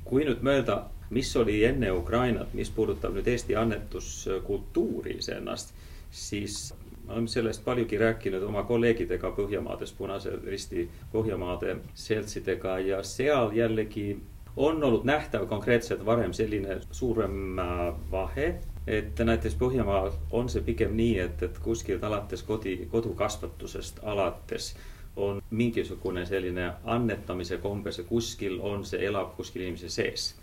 kui 0.09 0.25
nüüd 0.25 0.41
mõelda 0.45 0.83
mis 1.09 1.35
oli 1.37 1.63
enne 1.65 1.91
Ukrainat, 1.91 2.53
mis 2.53 2.69
puudutab 2.69 3.15
nüüd 3.17 3.27
Eesti 3.27 3.55
annetuskultuuri 3.57 5.17
iseennast, 5.17 5.73
siis 6.11 6.73
me 7.07 7.13
oleme 7.13 7.27
sellest 7.27 7.63
paljugi 7.65 7.97
rääkinud 7.97 8.43
oma 8.45 8.63
kolleegidega 8.63 9.31
Põhjamaades, 9.37 9.93
Punase 9.97 10.35
Risti 10.45 10.89
Põhjamaade 11.13 11.79
seltsidega 11.97 12.79
ja 12.79 13.03
seal 13.03 13.55
jällegi 13.57 14.19
on 14.55 14.83
olnud 14.83 15.05
nähtav 15.05 15.47
konkreetselt 15.47 16.05
varem 16.05 16.33
selline 16.33 16.79
suurem 16.91 17.59
äh, 17.59 17.81
vahe, 18.11 18.47
et 18.87 19.19
näiteks 19.19 19.55
Põhjamaal 19.55 20.11
on 20.31 20.49
see 20.49 20.61
pigem 20.61 20.93
nii, 20.97 21.17
et, 21.25 21.43
et 21.43 21.59
kuskilt 21.63 22.03
alates 22.03 22.43
kodi, 22.43 22.77
kodukasvatusest 22.91 24.03
alates 24.03 24.75
on 25.15 25.41
mingisugune 25.49 26.25
selline 26.25 26.71
annetamise 26.83 27.57
kombe, 27.57 27.91
see 27.91 28.05
kuskil 28.07 28.59
on, 28.61 28.85
see 28.85 29.01
elab 29.05 29.35
kuskil 29.35 29.65
inimese 29.65 29.89
sees 29.89 30.33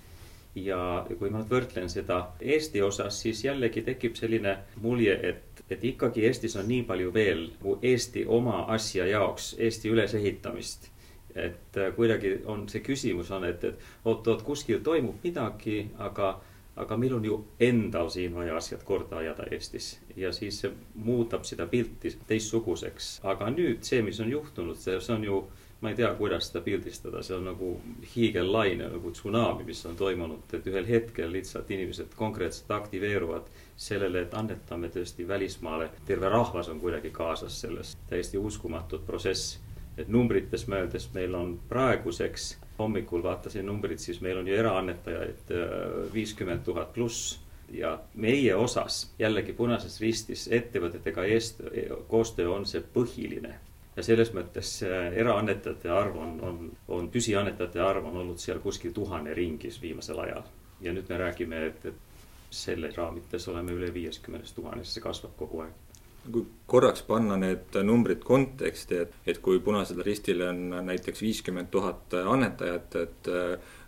ja 0.56 1.04
kui 1.18 1.30
ma 1.30 1.42
nüüd 1.42 1.52
võrdlen 1.52 1.90
seda 1.92 2.18
Eesti 2.40 2.80
osas, 2.82 3.20
siis 3.20 3.42
jällegi 3.44 3.82
tekib 3.84 4.16
selline 4.16 4.56
mulje, 4.82 5.14
et, 5.30 5.62
et 5.70 5.84
ikkagi 5.84 6.24
Eestis 6.26 6.56
on 6.56 6.68
nii 6.68 6.82
palju 6.88 7.12
veel 7.14 7.46
Eesti 7.82 8.24
oma 8.26 8.64
asja 8.72 9.06
jaoks, 9.10 9.54
Eesti 9.58 9.92
ülesehitamist. 9.92 10.90
et 11.36 11.76
kuidagi 11.96 12.30
on 12.48 12.62
see 12.68 12.80
küsimus 12.80 13.30
on, 13.30 13.44
et, 13.44 13.64
et 13.64 14.06
oot-oot, 14.08 14.42
kuskil 14.42 14.78
toimub 14.80 15.20
midagi, 15.24 15.90
aga, 16.00 16.30
aga 16.76 16.96
meil 16.96 17.14
on 17.16 17.24
ju 17.24 17.36
endal 17.60 18.10
siin 18.12 18.34
vaja 18.34 18.56
asjad 18.56 18.82
korda 18.84 19.16
ajada 19.22 19.46
Eestis 19.50 19.98
ja 20.16 20.32
siis 20.32 20.60
see 20.60 20.72
muudab 20.94 21.44
seda 21.48 21.66
pilti 21.66 22.12
teistsuguseks. 22.26 23.20
aga 23.24 23.50
nüüd 23.50 23.84
see, 23.86 24.02
mis 24.02 24.20
on 24.20 24.30
juhtunud, 24.30 24.76
see, 24.76 25.00
see 25.00 25.14
on 25.14 25.24
ju 25.24 25.44
ma 25.80 25.90
ei 25.90 25.96
tea, 25.96 26.08
kuidas 26.14 26.48
seda 26.48 26.62
pildistada, 26.64 27.20
see 27.22 27.36
on 27.36 27.44
nagu 27.50 27.70
hiigellaine 28.14 28.88
nagu 28.88 29.10
tsunami, 29.12 29.64
mis 29.68 29.82
on 29.86 29.96
toimunud, 29.96 30.54
et 30.56 30.68
ühel 30.70 30.88
hetkel 30.88 31.32
lihtsalt 31.32 31.70
inimesed 31.70 32.16
konkreetselt 32.16 32.70
aktiveeruvad 32.78 33.50
sellele, 33.76 34.24
et 34.24 34.34
annetame 34.34 34.88
tõesti 34.92 35.28
välismaale, 35.28 35.90
terve 36.08 36.32
rahvas 36.32 36.72
on 36.72 36.80
kuidagi 36.80 37.12
kaasas 37.12 37.60
selles, 37.60 37.92
täiesti 38.08 38.40
uskumatud 38.40 39.04
protsess. 39.06 39.60
et 39.96 40.08
numbrites 40.12 40.66
mõeldes 40.68 41.06
meil 41.14 41.34
on 41.34 41.54
praeguseks, 41.68 42.56
hommikul 42.78 43.22
vaatasin 43.22 43.66
numbrid, 43.66 43.98
siis 43.98 44.20
meil 44.20 44.38
on 44.38 44.48
ju 44.48 44.54
eraannetajaid 44.54 45.52
äh, 45.52 45.68
viiskümmend 46.14 46.64
tuhat 46.64 46.92
pluss 46.92 47.38
ja 47.72 47.98
meie 48.14 48.54
osas 48.54 49.14
jällegi 49.18 49.52
Punases 49.52 50.00
Ristis 50.00 50.48
ettevõtetega 50.52 51.24
eest, 51.24 51.62
koostöö 52.08 52.52
on 52.54 52.66
see 52.66 52.82
põhiline 52.94 53.56
ja 53.96 54.04
selles 54.04 54.30
mõttes 54.36 54.76
eraannetajate 54.84 55.90
arv 55.90 56.18
on, 56.20 56.36
on, 56.44 56.60
on, 56.88 57.08
püsiannetajate 57.10 57.80
arv 57.82 58.06
on 58.06 58.20
olnud 58.22 58.38
seal 58.42 58.60
kuskil 58.62 58.92
tuhane 58.94 59.34
ringis 59.34 59.80
viimasel 59.82 60.20
ajal. 60.26 60.44
ja 60.80 60.92
nüüd 60.92 61.08
me 61.08 61.18
räägime, 61.18 61.62
et, 61.66 61.84
et 61.86 62.50
selle 62.50 62.92
raamides 62.96 63.48
oleme 63.48 63.72
üle 63.72 63.88
viieskümnest 63.94 64.54
tuhandest, 64.54 64.92
see 64.92 65.02
kasvab 65.02 65.34
kogu 65.36 65.64
aeg 65.64 65.85
kui 66.32 66.44
korraks 66.66 67.02
panna 67.06 67.36
need 67.40 67.76
numbrid 67.86 68.24
konteksti, 68.26 69.02
et, 69.04 69.16
et 69.26 69.40
kui 69.42 69.60
Punasel 69.64 70.02
Ristil 70.06 70.42
on 70.46 70.68
näiteks 70.86 71.22
viiskümmend 71.22 71.70
tuhat 71.70 72.14
annetajat, 72.24 72.96
et 73.02 73.30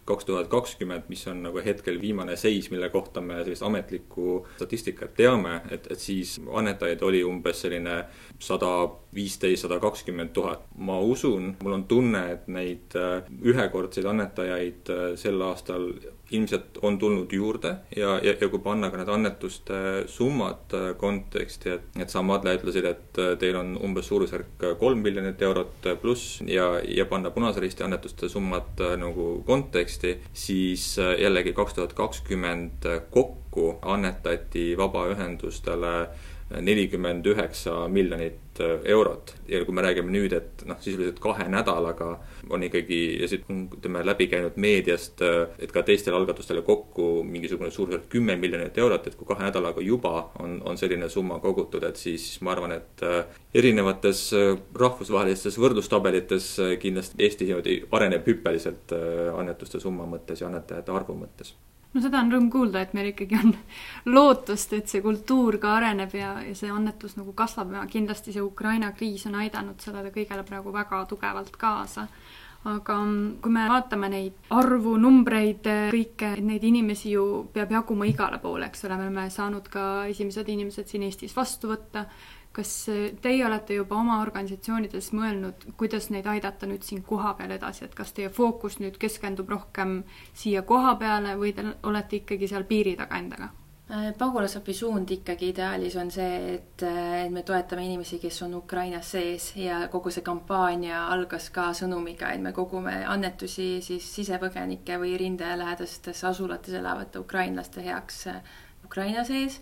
kaks 0.08 0.24
tuhat 0.24 0.48
kakskümmend, 0.48 1.08
mis 1.12 1.26
on 1.28 1.42
nagu 1.44 1.60
hetkel 1.64 2.00
viimane 2.00 2.36
seis, 2.40 2.70
mille 2.72 2.88
kohta 2.92 3.20
me 3.20 3.42
sellist 3.42 3.64
ametlikku 3.66 4.38
statistikat 4.56 5.12
teame, 5.18 5.58
et, 5.74 5.90
et 5.92 6.00
siis 6.00 6.38
annetajaid 6.60 7.04
oli 7.04 7.20
umbes 7.28 7.60
selline 7.64 7.98
sada 8.40 8.70
viisteist, 9.14 9.66
sada 9.66 9.80
kakskümmend 9.82 10.32
tuhat. 10.36 10.64
ma 10.76 10.98
usun, 11.00 11.56
mul 11.62 11.76
on 11.76 11.84
tunne, 11.90 12.22
et 12.32 12.48
neid 12.48 12.96
äh, 12.96 13.28
ühekordseid 13.52 14.08
annetajaid 14.08 14.92
äh, 14.94 15.04
sel 15.20 15.44
aastal 15.44 15.90
ilmselt 16.30 16.78
on 16.82 16.98
tulnud 16.98 17.32
juurde 17.32 17.74
ja, 17.96 18.18
ja, 18.22 18.34
ja 18.40 18.48
kui 18.48 18.60
panna 18.64 18.90
ka 18.90 19.00
need 19.00 19.10
annetuste 19.12 19.80
summad 20.10 20.74
äh, 20.76 20.90
konteksti, 21.00 21.74
et, 21.76 21.98
et 22.04 22.12
sa, 22.12 22.22
Madle, 22.22 22.56
ütlesid, 22.58 22.88
et 22.88 23.20
teil 23.40 23.56
on 23.58 23.74
umbes 23.84 24.08
suurusjärk 24.10 24.66
kolm 24.80 25.02
miljonit 25.04 25.42
eurot 25.42 25.88
pluss 26.02 26.42
ja, 26.46 26.70
ja 26.84 27.06
panna 27.08 27.32
Punase 27.34 27.62
Risti 27.64 27.86
annetuste 27.86 28.28
summad 28.28 28.80
nagu 29.00 29.28
konteksti, 29.46 30.18
siis 30.32 30.96
jällegi 30.98 31.54
kaks 31.56 31.78
tuhat 31.78 31.94
kakskümmend 31.98 32.88
kokku 33.14 33.70
annetati 33.82 34.72
vabaühendustele 34.78 35.94
nelikümmend 36.50 37.26
üheksa 37.26 37.88
miljonit 37.88 38.60
äh, 38.60 38.80
eurot. 38.84 39.34
ja 39.48 39.60
kui 39.64 39.74
me 39.74 39.82
räägime 39.84 40.12
nüüd, 40.12 40.32
et 40.32 40.64
noh, 40.68 40.78
sisuliselt 40.80 41.20
kahe 41.20 41.44
nädalaga 41.48 42.14
on 42.50 42.64
ikkagi 42.64 43.00
ja 43.20 43.28
siit 43.28 43.44
ütleme, 43.48 44.00
läbi 44.06 44.28
käinud 44.32 44.56
meediast, 44.56 45.20
äh, 45.24 45.52
et 45.60 45.72
ka 45.72 45.82
teistele 45.84 46.16
algatustele 46.16 46.62
kokku 46.64 47.22
mingisugune 47.28 47.70
suurusjärk 47.74 48.08
kümme 48.12 48.36
miljonit 48.40 48.78
eurot, 48.80 49.06
et 49.06 49.18
kui 49.18 49.28
kahe 49.28 49.44
nädalaga 49.44 49.84
juba 49.84 50.30
on, 50.40 50.58
on 50.64 50.80
selline 50.80 51.08
summa 51.12 51.38
kogutud, 51.44 51.84
et 51.84 52.00
siis 52.00 52.26
ma 52.40 52.56
arvan, 52.56 52.78
et 52.80 53.04
äh, 53.04 53.22
erinevates 53.54 54.28
rahvusvahelistes 54.78 55.56
võrdlustabelites 55.60 56.50
kindlasti 56.80 57.24
Eesti 57.24 57.48
areneb 57.92 58.26
hüppeliselt 58.28 58.92
annetuste 59.36 59.80
summa 59.80 60.06
mõttes 60.08 60.40
ja 60.40 60.48
annetajate 60.48 60.92
arvu 60.94 61.16
mõttes 61.18 61.56
no 61.94 62.02
seda 62.04 62.20
on 62.22 62.32
rõõm 62.32 62.48
kuulda, 62.52 62.82
et 62.84 62.96
meil 62.96 63.12
ikkagi 63.12 63.38
on 63.38 63.54
lootust, 64.16 64.74
et 64.76 64.90
see 64.90 65.04
kultuur 65.04 65.58
ka 65.62 65.76
areneb 65.78 66.16
ja, 66.18 66.34
ja 66.44 66.56
see 66.58 66.72
annetus 66.72 67.16
nagu 67.18 67.32
kasvab. 67.36 67.72
Ja 67.76 67.86
kindlasti 67.90 68.34
see 68.34 68.44
Ukraina 68.44 68.92
kriis 68.96 69.26
on 69.30 69.38
aidanud 69.40 69.80
sellele 69.82 70.12
kõigele 70.14 70.44
praegu 70.48 70.74
väga 70.74 71.04
tugevalt 71.10 71.56
kaasa. 71.56 72.08
aga 72.68 72.94
kui 73.40 73.52
me 73.54 73.68
vaatame 73.70 74.08
neid 74.10 74.48
arvu, 74.50 74.96
numbreid, 74.98 75.68
kõike, 75.94 76.32
neid 76.42 76.64
inimesi 76.66 77.12
ju 77.12 77.22
peab 77.54 77.70
jaguma 77.70 78.08
igale 78.10 78.40
poole, 78.42 78.66
eks 78.66 78.84
ole, 78.84 78.96
me 78.98 79.06
oleme 79.06 79.28
saanud 79.30 79.68
ka 79.70 79.84
esimesed 80.10 80.48
inimesed 80.48 80.90
siin 80.90 81.06
Eestis 81.06 81.36
vastu 81.36 81.70
võtta 81.70 82.04
kas 82.52 82.72
teie 83.22 83.44
olete 83.46 83.76
juba 83.78 84.00
oma 84.00 84.20
organisatsioonides 84.22 85.12
mõelnud, 85.14 85.68
kuidas 85.78 86.10
neid 86.10 86.26
aidata 86.26 86.66
nüüd 86.66 86.82
siin 86.82 87.04
kohapeal 87.06 87.54
edasi, 87.58 87.84
et 87.86 87.94
kas 87.94 88.12
teie 88.16 88.32
fookus 88.34 88.80
nüüd 88.82 88.98
keskendub 88.98 89.48
rohkem 89.52 90.02
siia 90.34 90.64
koha 90.66 90.96
peale 90.98 91.36
või 91.38 91.54
te 91.54 91.64
olete 91.82 92.22
ikkagi 92.22 92.50
seal 92.50 92.66
piiri 92.68 92.96
taga 92.98 93.20
endaga? 93.22 93.52
Äh, 93.90 94.10
pagulasabi 94.18 94.74
suund 94.76 95.08
ikkagi 95.14 95.48
ideaalis 95.48 95.94
on 95.96 96.10
see, 96.12 96.54
et, 96.54 96.82
äh, 96.84 97.22
et 97.24 97.30
me 97.32 97.40
toetame 97.42 97.86
inimesi, 97.86 98.18
kes 98.20 98.42
on 98.44 98.54
Ukrainas 98.58 99.14
sees 99.14 99.46
ja 99.56 99.78
kogu 99.88 100.10
see 100.12 100.24
kampaania 100.26 101.06
algas 101.08 101.46
ka 101.50 101.70
sõnumiga, 101.72 102.34
et 102.34 102.42
me 102.44 102.52
kogume 102.52 102.98
annetusi 103.08 103.70
siis 103.86 104.10
sisepõgenike 104.18 104.98
või 105.00 105.14
rindelähedastes 105.22 106.20
asulates 106.28 106.76
elavate 106.76 107.22
ukrainlaste 107.24 107.86
heaks 107.86 108.26
äh, 108.34 108.42
Ukraina 108.84 109.24
sees 109.24 109.56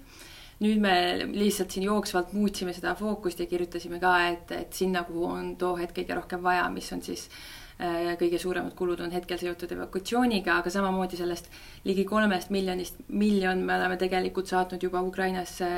nüüd 0.61 0.81
me 0.81 0.95
lihtsalt 1.33 1.75
siin 1.75 1.85
jooksvalt 1.85 2.33
muutsime 2.33 2.73
seda 2.73 2.95
fookust 2.97 3.41
ja 3.41 3.47
kirjutasime 3.47 4.01
ka, 4.01 4.17
et, 4.31 4.53
et 4.57 4.73
sinna, 4.73 5.05
kuhu 5.05 5.29
on 5.29 5.55
too 5.61 5.75
hetk 5.77 5.99
kõige 5.99 6.17
rohkem 6.17 6.43
vaja, 6.43 6.69
mis 6.73 6.93
on 6.97 7.03
siis 7.05 7.29
Äh, 7.29 7.66
kõige 7.77 8.39
suuremad 8.41 8.73
kulud 8.77 9.01
on 9.05 9.13
hetkel 9.13 9.39
seotud 9.41 9.73
evakuatsiooniga, 9.75 10.59
aga 10.63 10.71
samamoodi 10.73 11.19
sellest 11.19 11.51
ligi 11.85 12.07
kolmest 12.09 12.51
miljonist, 12.55 13.03
miljon 13.09 13.61
me 13.67 13.75
oleme 13.77 13.99
tegelikult 14.01 14.49
saatnud 14.49 14.83
juba 14.83 15.03
Ukrainasse 15.05 15.69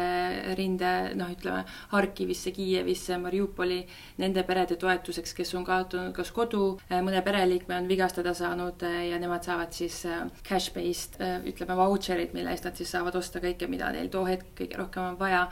rinde, 0.58 0.92
noh, 1.18 1.32
ütleme 1.34 1.64
Harkivisse, 1.92 2.52
Kiievisse, 2.54 3.18
Mariupoli, 3.18 3.80
nende 4.22 4.44
perede 4.46 4.78
toetuseks, 4.78 5.34
kes 5.34 5.54
on 5.58 5.66
kaotanud 5.66 6.14
kas 6.16 6.30
kodu, 6.34 6.76
äh, 6.86 7.02
mõne 7.04 7.22
pereliikme 7.26 7.80
on 7.80 7.90
vigastada 7.90 8.34
saanud 8.36 8.86
äh, 8.86 9.00
ja 9.10 9.18
nemad 9.18 9.46
saavad 9.46 9.74
siis 9.74 10.04
cash-based, 10.46 11.18
ütleme, 11.50 11.76
vautšerid, 11.78 12.32
mille 12.36 12.54
eest 12.54 12.68
nad 12.68 12.78
siis 12.78 12.94
saavad 12.94 13.18
osta 13.18 13.42
kõike, 13.42 13.66
mida 13.70 13.90
neil 13.94 14.10
too 14.12 14.24
hetk 14.28 14.54
kõige 14.62 14.78
rohkem 14.78 15.12
on 15.12 15.18
vaja 15.20 15.46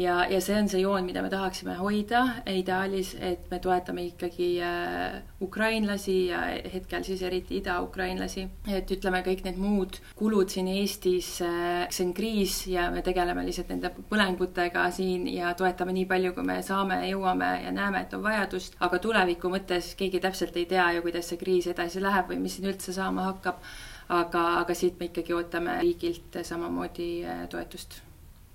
ja, 0.00 0.24
ja 0.30 0.40
see 0.42 0.56
on 0.58 0.68
see 0.70 0.80
joon, 0.82 1.04
mida 1.06 1.22
me 1.22 1.30
tahaksime 1.32 1.74
hoida 1.78 2.22
ideaalis, 2.50 3.12
et 3.20 3.46
me 3.50 3.58
toetame 3.62 4.04
ikkagi 4.08 4.48
äh, 4.64 5.20
ukrainlasi 5.44 6.16
ja 6.30 6.42
hetkel 6.72 7.04
siis 7.06 7.22
eriti 7.26 7.58
idaukrainlasi. 7.60 8.46
et 8.76 8.90
ütleme, 8.96 9.22
kõik 9.26 9.44
need 9.46 9.60
muud 9.60 10.00
kulud 10.18 10.52
siin 10.52 10.70
Eestis 10.72 11.30
äh,, 11.44 11.86
see 11.90 12.06
on 12.08 12.14
kriis 12.16 12.56
ja 12.70 12.88
me 12.94 13.04
tegeleme 13.06 13.44
lihtsalt 13.46 13.72
nende 13.74 13.92
põlengutega 14.10 14.88
siin 14.94 15.28
ja 15.32 15.54
toetame 15.58 15.94
nii 15.96 16.08
palju, 16.10 16.34
kui 16.36 16.46
me 16.46 16.60
saame, 16.66 17.02
jõuame 17.10 17.52
ja 17.64 17.72
näeme, 17.74 18.04
et 18.06 18.16
on 18.16 18.24
vajadust, 18.24 18.78
aga 18.80 19.00
tuleviku 19.02 19.52
mõttes 19.52 19.94
keegi 19.98 20.22
täpselt 20.22 20.56
ei 20.56 20.68
tea 20.70 20.90
ju, 20.96 21.06
kuidas 21.06 21.32
see 21.32 21.40
kriis 21.40 21.70
edasi 21.70 22.02
läheb 22.02 22.30
või 22.32 22.42
mis 22.44 22.58
siin 22.58 22.70
üldse 22.72 22.96
saama 22.96 23.30
hakkab. 23.30 23.64
aga, 24.10 24.40
aga 24.58 24.74
siit 24.74 24.98
me 24.98 25.06
ikkagi 25.06 25.34
ootame 25.36 25.76
riigilt 25.80 26.40
samamoodi 26.42 27.10
äh, 27.24 27.44
toetust 27.48 28.00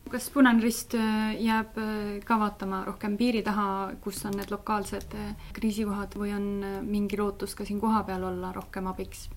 kas 0.09 0.29
Punane 0.29 0.63
Rist 0.63 0.93
äh, 0.93 1.35
jääb 1.41 1.77
äh, 1.77 2.19
ka 2.25 2.37
vaatama 2.39 2.83
rohkem 2.85 3.17
piiri 3.17 3.41
taha, 3.43 3.93
kus 4.01 4.25
on 4.25 4.37
need 4.37 4.51
lokaalsed 4.53 5.15
äh, 5.17 5.47
kriisikohad 5.53 6.13
või 6.19 6.33
on 6.35 6.45
mingi 6.85 7.17
lootus 7.17 7.55
ka 7.55 7.65
siin 7.65 7.81
kohapeal 7.81 8.23
olla 8.23 8.53
rohkem 8.55 8.87
abiks? 8.91 9.29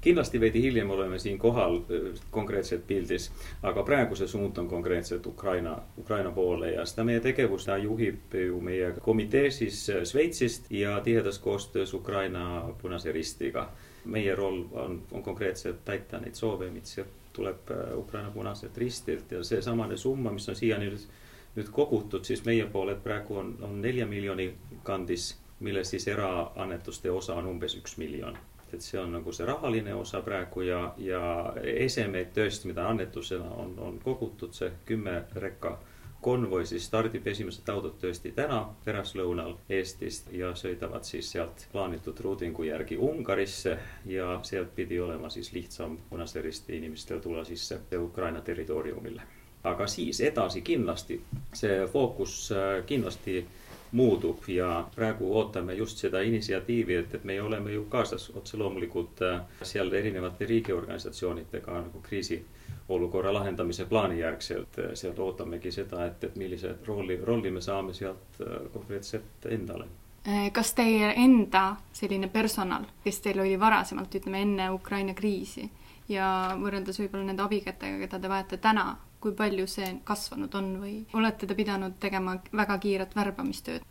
kindlasti 0.00 0.40
veidi 0.40 0.62
hiljem 0.62 0.90
oleme 0.90 1.18
siin 1.18 1.38
kohal 1.38 1.80
konkreetselt 2.30 2.86
pildis, 2.86 3.26
aga 3.62 3.82
praegu 3.84 4.16
see 4.16 4.30
suund 4.30 4.56
on 4.58 4.68
konkreetselt 4.68 5.26
Ukraina, 5.26 5.74
Ukraina 5.98 6.30
poole 6.32 6.70
ja 6.72 6.86
seda 6.86 7.04
meie 7.04 7.20
tegevust 7.20 7.68
juhib 7.82 8.34
ju 8.46 8.60
meie 8.64 8.92
komitee 9.04 9.50
siis 9.50 9.82
Šveitsist 10.04 10.70
ja 10.70 11.00
tihedas 11.04 11.38
koostöös 11.38 11.94
Ukraina 11.94 12.62
Punase 12.82 13.12
Ristiga 13.12 13.68
meie 14.04 14.34
roll 14.34 14.64
on, 14.72 15.02
on 15.12 15.22
konkreetselt 15.22 15.84
täita 15.84 16.20
neid 16.22 16.34
soove, 16.34 16.70
mis 16.70 16.96
tuleb 17.38 17.72
Ukraina 17.96 18.30
Punaselt 18.34 18.76
Ristilt 18.78 19.32
ja 19.32 19.42
seesamane 19.44 19.96
summa, 19.96 20.32
mis 20.34 20.48
on 20.50 20.58
siiani 20.58 20.90
nüüd, 20.90 21.08
nüüd 21.56 21.72
kogutud, 21.74 22.26
siis 22.26 22.44
meie 22.46 22.66
poolelt 22.66 23.02
praegu 23.04 23.38
on, 23.38 23.54
on 23.62 23.80
nelja 23.82 24.06
miljoni 24.06 24.50
kandis, 24.86 25.30
milles 25.64 25.94
siis 25.94 26.08
eraannetuste 26.10 27.10
osa 27.10 27.38
on 27.38 27.46
umbes 27.54 27.78
üks 27.78 27.96
miljon. 27.98 28.38
Et 28.72 28.84
see 28.84 28.98
on 29.00 29.14
nagu 29.16 29.32
see 29.32 29.46
rahaline 29.48 29.94
osa 29.96 30.20
praegu 30.22 30.66
ja, 30.66 30.80
ja 31.00 31.20
esemeid 31.86 32.34
tõesti, 32.36 32.68
mida 32.68 32.84
annetusena 32.90 33.48
on, 33.62 33.72
on 33.80 33.96
kogutud, 34.02 34.52
see 34.52 34.68
kümme 34.90 35.22
rekka 35.40 35.78
konvoi 36.20 36.66
siis 36.66 36.86
stardib 36.86 37.26
esimesed 37.26 37.68
autod 37.70 37.94
tõesti 38.02 38.32
täna 38.34 38.58
pärastlõunal 38.84 39.54
Eestist 39.70 40.32
ja 40.34 40.50
sõidavad 40.58 41.06
siis 41.06 41.30
sealt 41.30 41.66
plaanitud 41.72 42.20
ruudingu 42.24 42.66
järgi 42.66 42.96
Ungarisse 42.96 43.76
ja 44.06 44.40
sealt 44.42 44.74
pidi 44.74 45.00
olema 45.00 45.30
siis 45.30 45.52
lihtsam 45.52 45.98
Punase 46.10 46.42
Risti 46.42 46.76
inimestel 46.76 47.20
tulla 47.20 47.44
sisse 47.44 47.80
Ukraina 47.98 48.40
territooriumile. 48.40 49.22
aga 49.64 49.86
siis 49.86 50.20
edasi 50.20 50.60
kindlasti 50.62 51.22
see 51.54 51.86
fookus 51.86 52.52
äh, 52.52 52.84
kindlasti 52.86 53.46
muutub 53.92 54.48
ja 54.48 54.88
praegu 54.94 55.38
ootame 55.38 55.74
just 55.74 55.98
seda 55.98 56.20
initsiatiivi, 56.20 56.94
et, 56.94 57.14
et 57.14 57.24
me 57.24 57.42
oleme 57.42 57.72
ju 57.72 57.84
kaasas 57.84 58.30
otse 58.34 58.56
loomulikult 58.56 59.22
äh, 59.22 59.40
seal 59.62 59.92
erinevate 59.92 60.46
riigiorganisatsioonidega 60.46 61.80
nagu 61.80 62.02
kriisiolukorra 62.88 63.34
lahendamise 63.34 63.84
plaani 63.84 64.20
järgselt, 64.20 64.76
sealt 64.94 65.18
ootamegi 65.18 65.70
seda, 65.72 66.06
et, 66.06 66.24
et 66.24 66.36
millise 66.36 66.74
rooli, 66.86 67.20
rolli 67.24 67.50
me 67.50 67.60
saame 67.60 67.92
sealt 67.94 68.40
äh, 68.40 68.70
konkreetselt 68.72 69.46
endale 69.50 69.84
äh, 70.28 70.50
kas 70.52 70.72
teie 70.74 71.12
enda 71.16 71.76
selline 71.92 72.28
personal, 72.28 72.84
kes 73.04 73.20
teil 73.20 73.40
oli 73.40 73.60
varasemalt, 73.60 74.14
ütleme 74.14 74.40
enne 74.42 74.70
Ukraina 74.70 75.14
kriisi 75.14 75.68
ja 76.08 76.56
võrreldes 76.56 76.98
võib-olla 77.00 77.24
nende 77.28 77.42
abikätega, 77.42 77.98
keda 77.98 78.18
te 78.18 78.28
vajate 78.28 78.56
täna, 78.56 78.96
kui 79.20 79.32
palju 79.32 79.66
see 79.66 79.98
kasvanud 80.04 80.54
on 80.54 80.78
või 80.80 81.04
olete 81.12 81.46
te 81.46 81.54
pidanud 81.54 82.00
tegema 82.00 82.38
väga 82.52 82.78
kiiret 82.78 83.16
värbamistööd? 83.16 83.84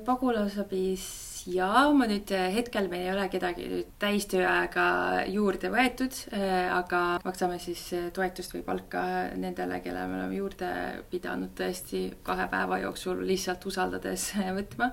pagulasabis 0.00 1.29
jaa, 1.48 1.88
ma 1.96 2.06
nüüd 2.10 2.30
eh, 2.34 2.48
hetkel 2.54 2.88
meil 2.90 3.06
ei 3.06 3.12
ole 3.12 3.26
kedagi 3.32 3.66
nüüd 3.70 3.90
täistööajaga 4.02 4.84
juurde 5.32 5.70
võetud, 5.72 6.16
eh, 6.36 6.68
aga 6.72 7.00
maksame 7.24 7.58
siis 7.62 7.82
eh, 7.96 8.08
toetust 8.14 8.54
või 8.56 8.62
palka 8.66 9.02
nendele, 9.40 9.80
kelle 9.84 10.04
me 10.10 10.18
oleme 10.18 10.38
juurde 10.38 10.70
pidanud 11.12 11.54
tõesti 11.58 12.02
kahe 12.26 12.48
päeva 12.52 12.80
jooksul 12.84 13.22
lihtsalt 13.26 13.66
usaldades 13.70 14.30
võtma. 14.58 14.90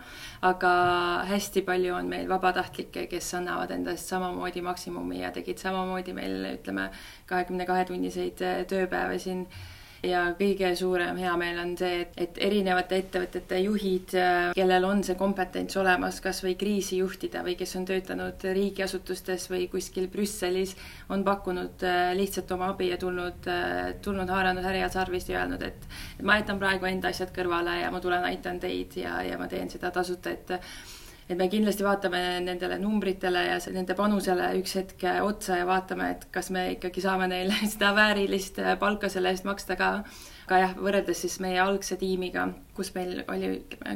aga 0.47 0.73
hästi 1.31 1.63
palju 1.67 1.95
on 1.97 2.11
meil 2.11 2.29
vabatahtlikke, 2.29 3.07
kes 3.11 3.33
annavad 3.39 3.71
endast 3.75 4.11
samamoodi 4.13 4.61
maksimumi 4.65 5.23
ja 5.23 5.31
tegid 5.35 5.59
samamoodi 5.63 6.13
meil 6.17 6.53
ütleme, 6.53 6.91
kahekümne 7.27 7.65
kahe 7.65 7.87
tunniseid 7.89 8.45
tööpäevi 8.69 9.19
siin 9.19 9.47
ja 10.07 10.23
kõige 10.37 10.69
suurem 10.77 11.17
heameel 11.19 11.59
on 11.61 11.73
see, 11.79 12.01
et, 12.03 12.17
et 12.27 12.39
erinevate 12.47 12.99
ettevõtete 13.01 13.59
juhid, 13.63 14.15
äh, 14.17 14.49
kellel 14.57 14.87
on 14.87 15.03
see 15.05 15.17
kompetents 15.19 15.77
olemas, 15.79 16.19
kas 16.23 16.41
või 16.45 16.55
kriisi 16.59 17.01
juhtida 17.01 17.43
või 17.45 17.57
kes 17.59 17.75
on 17.79 17.87
töötanud 17.87 18.47
riigiasutustes 18.57 19.47
või 19.51 19.67
kuskil 19.71 20.09
Brüsselis, 20.11 20.75
on 21.13 21.25
pakkunud 21.27 21.87
äh, 21.87 22.11
lihtsalt 22.17 22.51
oma 22.55 22.71
abi 22.73 22.91
ja 22.91 22.99
tulnud, 23.01 23.49
äh, 23.51 23.95
tulnud 24.03 24.29
haaranud 24.33 24.65
härjal 24.65 24.93
sarvist 24.93 25.31
ja 25.31 25.41
öelnud, 25.43 25.65
et 25.67 26.23
ma 26.23 26.39
jätan 26.39 26.61
praegu 26.61 26.89
enda 26.89 27.11
asjad 27.13 27.33
kõrvale 27.35 27.81
ja 27.81 27.91
ma 27.93 28.03
tulen 28.03 28.25
aitan 28.27 28.61
teid 28.63 28.99
ja, 29.01 29.19
ja 29.25 29.39
ma 29.39 29.49
teen 29.51 29.69
seda 29.73 29.91
tasuta, 29.93 30.33
et 30.33 30.57
et 31.27 31.35
me 31.35 31.49
kindlasti 31.51 31.83
vaatame 31.83 32.21
nendele 32.45 32.77
numbritele 32.79 33.43
ja 33.49 33.57
nende 33.75 33.95
panusele 33.99 34.47
üks 34.61 34.77
hetk 34.79 35.03
otsa 35.25 35.59
ja 35.59 35.67
vaatame, 35.67 36.13
et 36.15 36.25
kas 36.31 36.51
me 36.55 36.69
ikkagi 36.77 37.03
saame 37.03 37.27
neile 37.31 37.57
seda 37.73 37.91
väärilist 37.97 38.61
palka 38.79 39.11
selle 39.11 39.35
eest 39.35 39.47
maksta 39.47 39.75
ka. 39.79 39.91
aga 40.47 40.59
jah, 40.61 40.73
võrreldes 40.79 41.19
siis 41.19 41.33
meie 41.43 41.57
algse 41.59 41.97
tiimiga, 41.99 42.45
kus 42.75 42.93
meil 42.95 43.17
oli 43.27 43.49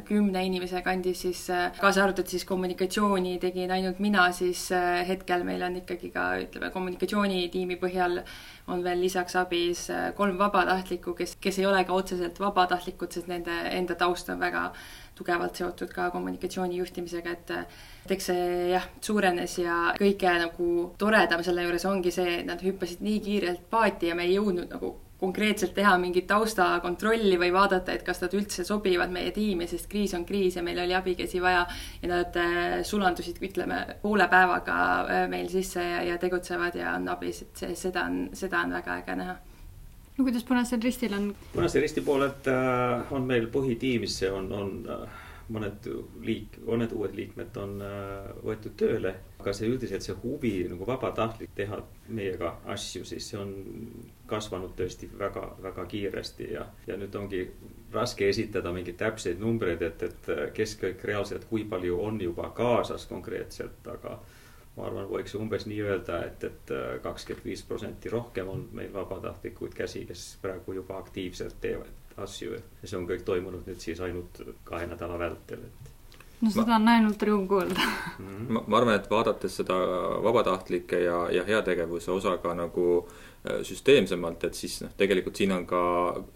kümne 0.04 0.42
inimese 0.44 0.82
kandis, 0.84 1.22
siis 1.24 1.46
kaasa 1.78 2.02
arvatud 2.04 2.28
siis 2.28 2.44
kommunikatsiooni 2.50 3.38
tegin 3.40 3.72
ainult 3.72 4.02
mina, 4.04 4.26
siis 4.36 4.66
hetkel 5.08 5.46
meil 5.48 5.64
on 5.64 5.78
ikkagi 5.80 6.12
ka 6.12 6.26
ütleme 6.44 6.74
kommunikatsioonitiimi 6.74 7.80
põhjal 7.80 8.20
on 8.68 8.84
veel 8.84 9.00
lisaks 9.00 9.38
abis 9.40 9.86
kolm 10.18 10.36
vabatahtlikku, 10.42 11.16
kes, 11.16 11.38
kes 11.40 11.62
ei 11.62 11.70
ole 11.72 11.86
ka 11.88 11.96
otseselt 11.96 12.44
vabatahtlikud, 12.44 13.16
sest 13.16 13.32
nende 13.32 13.56
enda 13.72 13.96
taust 13.96 14.30
on 14.36 14.44
väga 14.44 14.74
tugevalt 15.22 15.62
seotud 15.62 15.94
ka 15.94 16.10
kommunikatsiooni 16.12 16.82
juhtimisega, 16.82 17.38
et 17.38 18.12
eks 18.18 18.32
see 18.32 18.50
jah, 18.74 18.90
suurenes 19.06 19.60
ja 19.62 19.78
kõige 20.00 20.34
nagu 20.42 20.72
toredam 20.98 21.46
selle 21.46 21.68
juures 21.68 21.88
ongi 21.90 22.12
see, 22.12 22.42
et 22.42 22.50
nad 22.50 22.66
hüppasid 22.66 23.06
nii 23.06 23.24
kiirelt 23.24 23.64
paati 23.72 24.12
ja 24.12 24.18
me 24.18 24.28
ei 24.28 24.36
jõudnud 24.40 24.74
nagu 24.74 24.96
konkreetselt 25.22 25.76
teha 25.78 25.92
mingit 26.02 26.26
taustakontrolli 26.30 27.38
või 27.38 27.52
vaadata, 27.54 27.94
et 27.94 28.02
kas 28.06 28.24
nad 28.24 28.34
üldse 28.34 28.66
sobivad 28.66 29.14
meie 29.14 29.30
tiimi, 29.36 29.68
sest 29.70 29.86
kriis 29.92 30.16
on 30.18 30.26
kriis 30.26 30.58
ja 30.58 30.64
meil 30.66 30.82
oli 30.82 30.96
abikäsi 30.98 31.42
vaja 31.44 31.68
ja 32.02 32.10
nad 32.10 32.40
äh, 32.42 32.80
sulandusid, 32.88 33.38
ütleme, 33.46 33.84
poole 34.02 34.26
päevaga 34.32 34.80
äh, 35.04 35.24
meil 35.30 35.46
sisse 35.54 35.86
ja, 35.86 36.02
ja 36.10 36.18
tegutsevad 36.22 36.80
ja 36.82 36.96
on 36.98 37.06
abis, 37.14 37.44
et 37.46 37.64
see, 37.64 37.78
seda 37.78 38.08
on, 38.10 38.24
seda 38.34 38.66
on 38.66 38.74
väga 38.80 38.98
äge 39.04 39.20
näha 39.22 39.38
no 40.18 40.24
kuidas 40.24 40.44
Punasel 40.44 40.82
Ristil 40.82 41.14
on? 41.14 41.34
Punase 41.54 41.80
Risti 41.80 42.02
poolelt 42.02 42.48
äh, 42.48 43.14
on 43.14 43.28
meil 43.28 43.50
põhitiimis, 43.54 44.22
see 44.22 44.32
on, 44.32 44.50
on 44.56 44.72
äh, 44.92 45.20
mõned 45.52 45.88
liik-, 46.26 46.60
mõned 46.68 46.94
uued 46.96 47.16
liikmed 47.18 47.58
on 47.62 47.78
äh, 47.86 48.32
võetud 48.46 48.76
tööle, 48.80 49.14
aga 49.42 49.54
see 49.56 49.70
üldiselt 49.72 50.06
see 50.06 50.16
huvi 50.24 50.54
nagu 50.70 50.88
vabatahtlik 50.88 51.54
teha 51.58 51.82
meiega 52.10 52.56
asju, 52.74 53.06
siis 53.08 53.32
see 53.32 53.40
on 53.40 53.56
kasvanud 54.30 54.76
tõesti 54.78 55.10
väga, 55.20 55.48
väga 55.64 55.86
kiiresti 55.92 56.52
ja, 56.54 56.66
ja 56.88 56.98
nüüd 57.00 57.16
ongi 57.20 57.46
raske 57.92 58.30
esitada 58.32 58.72
mingeid 58.72 59.00
täpseid 59.00 59.42
numbreid, 59.44 59.82
et, 59.84 60.06
et 60.08 60.30
kes 60.56 60.78
kõik 60.80 61.04
reaalselt, 61.08 61.48
kui 61.50 61.66
palju 61.68 62.00
on 62.04 62.22
juba 62.24 62.52
kaasas 62.56 63.08
konkreetselt, 63.10 63.82
aga 63.92 64.20
ma 64.78 64.88
arvan, 64.88 65.08
võiks 65.12 65.36
umbes 65.36 65.66
nii 65.68 65.80
öelda, 65.84 66.22
et, 66.28 66.44
et 66.48 66.74
äh, 66.76 66.98
kakskümmend 67.04 67.46
viis 67.46 67.64
protsenti 67.68 68.12
rohkem 68.12 68.50
on 68.50 68.68
meil 68.78 68.94
vabatahtlikuid 68.94 69.74
käsi, 69.76 70.06
kes 70.10 70.26
praegu 70.42 70.78
juba 70.80 71.00
aktiivselt 71.02 71.60
teevad 71.62 72.20
asju 72.22 72.54
ja 72.56 72.62
see 72.84 73.00
on 73.00 73.08
kõik 73.10 73.26
toimunud 73.28 73.68
nüüd 73.68 73.80
siis 73.82 74.00
ainult 74.04 74.44
kahe 74.68 74.88
nädala 74.88 75.18
vältel, 75.20 75.66
et 75.68 75.92
no 76.42 76.52
seda 76.52 76.76
ma, 76.76 76.80
on 76.80 76.94
ainult 76.94 77.24
rõõm 77.28 77.48
kuulda. 77.48 77.88
-hmm. 78.20 78.48
ma, 78.50 78.64
ma 78.68 78.80
arvan, 78.80 78.96
et 79.00 79.10
vaadates 79.12 79.60
seda 79.62 79.78
vabatahtlike 80.24 81.04
ja, 81.04 81.20
ja 81.32 81.44
heategevuse 81.48 82.12
osa 82.12 82.38
ka 82.44 82.56
nagu 82.56 82.88
Äh, 83.08 83.31
süsteemsemalt, 83.42 84.44
et 84.46 84.54
siis 84.54 84.76
noh, 84.84 84.92
tegelikult 84.98 85.40
siin 85.40 85.52
on 85.56 85.64
ka 85.66 85.80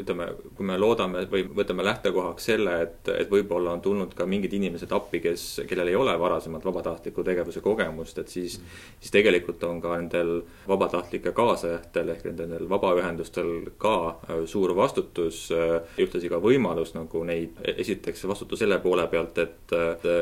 ütleme, 0.02 0.26
kui 0.58 0.66
me 0.66 0.78
loodame 0.82 1.22
või 1.30 1.44
võtame 1.46 1.84
lähtekohaks 1.86 2.48
selle, 2.50 2.80
et, 2.82 3.12
et 3.14 3.30
võib-olla 3.30 3.76
on 3.76 3.84
tulnud 3.86 4.16
ka 4.18 4.26
mingid 4.26 4.56
inimesed 4.58 4.90
appi, 4.96 5.22
kes, 5.22 5.44
kellel 5.70 5.92
ei 5.92 5.98
ole 6.00 6.16
varasemalt 6.20 6.66
vabatahtliku 6.66 7.24
tegevuse 7.28 7.62
kogemust, 7.62 8.18
et 8.18 8.34
siis 8.34 8.58
mm, 8.58 8.66
-hmm. 8.66 8.96
siis 9.00 9.14
tegelikult 9.14 9.64
on 9.70 9.82
ka 9.82 9.94
nendel 10.00 10.32
vabatahtlike 10.68 11.32
kaasajatel 11.32 12.10
ehk 12.16 12.26
nendel 12.32 12.66
vabaühendustel 12.70 13.70
ka 13.78 13.96
äh, 14.10 14.42
suur 14.46 14.76
vastutus, 14.76 15.52
äh, 15.52 15.86
ühtlasi 16.02 16.30
ka 16.30 16.42
võimalus 16.42 16.96
nagu 16.98 17.24
neid, 17.24 17.62
esiteks 17.78 18.26
vastutus 18.26 18.60
selle 18.60 18.80
poole 18.80 19.06
pealt, 19.08 19.38
et, 19.38 19.78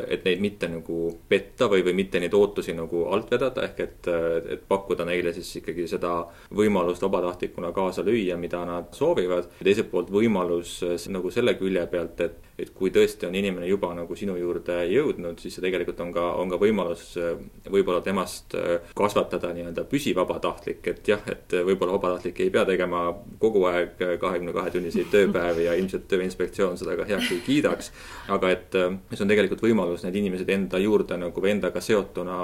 et 0.10 0.26
neid 0.26 0.44
mitte 0.44 0.68
nagu 0.68 1.00
petta 1.30 1.72
või, 1.72 1.84
või 1.88 1.94
mitte 1.94 2.20
neid 2.20 2.34
ootusi 2.34 2.76
nagu 2.76 3.08
alt 3.08 3.32
vedada, 3.32 3.64
ehk 3.64 3.80
et, 3.80 4.14
et 4.58 4.68
pakkuda 4.68 5.06
neile 5.06 5.34
siis 5.34 5.56
ikkagi 5.62 5.88
seda 5.88 6.18
võimalust 6.52 6.73
võimalust 6.74 7.04
vabatahtlikuna 7.04 7.72
kaasa 7.74 8.04
lüüa, 8.04 8.38
mida 8.38 8.64
nad 8.66 8.90
soovivad. 8.98 9.50
teiselt 9.64 9.92
poolt 9.92 10.10
võimalus 10.12 10.80
äh, 10.84 10.98
nagu 11.12 11.30
selle 11.32 11.54
külje 11.60 11.86
pealt, 11.88 12.22
et, 12.22 12.38
et 12.58 12.72
kui 12.74 12.90
tõesti 12.94 13.28
on 13.28 13.36
inimene 13.36 13.68
juba 13.68 13.94
nagu 13.94 14.16
sinu 14.16 14.36
juurde 14.38 14.80
jõudnud, 14.90 15.40
siis 15.40 15.54
see 15.54 15.64
tegelikult 15.64 16.00
on 16.02 16.14
ka, 16.14 16.26
on 16.42 16.50
ka 16.50 16.58
võimalus 16.62 17.14
äh, 17.22 17.36
võib-olla 17.70 18.02
temast 18.02 18.56
äh, 18.58 18.82
kasvatada 18.98 19.54
nii-öelda 19.54 19.86
püsivabatahtlik, 19.90 20.88
et 20.88 21.14
jah, 21.14 21.22
et 21.30 21.54
võib-olla 21.54 21.98
vabatahtlik 21.98 22.42
ei 22.42 22.54
pea 22.54 22.66
tegema 22.66 23.06
kogu 23.40 23.66
aeg 23.70 24.02
kahekümne 24.22 24.54
kahe 24.56 24.74
tunniseid 24.74 25.12
tööpäevi 25.14 25.68
ja 25.68 25.78
ilmselt 25.78 26.10
Tööinspektsioon 26.10 26.78
seda 26.78 26.98
ka 26.98 27.06
heaks 27.08 27.32
ei 27.32 27.42
kiidaks. 27.46 27.92
aga 28.34 28.50
et 28.54 28.74
see 28.74 29.24
on 29.24 29.30
tegelikult 29.30 29.62
võimalus 29.64 30.04
need 30.06 30.18
inimesed 30.20 30.50
enda 30.50 30.82
juurde 30.82 31.18
nagu 31.18 31.42
või 31.42 31.54
endaga 31.56 31.82
seotuna 31.82 32.38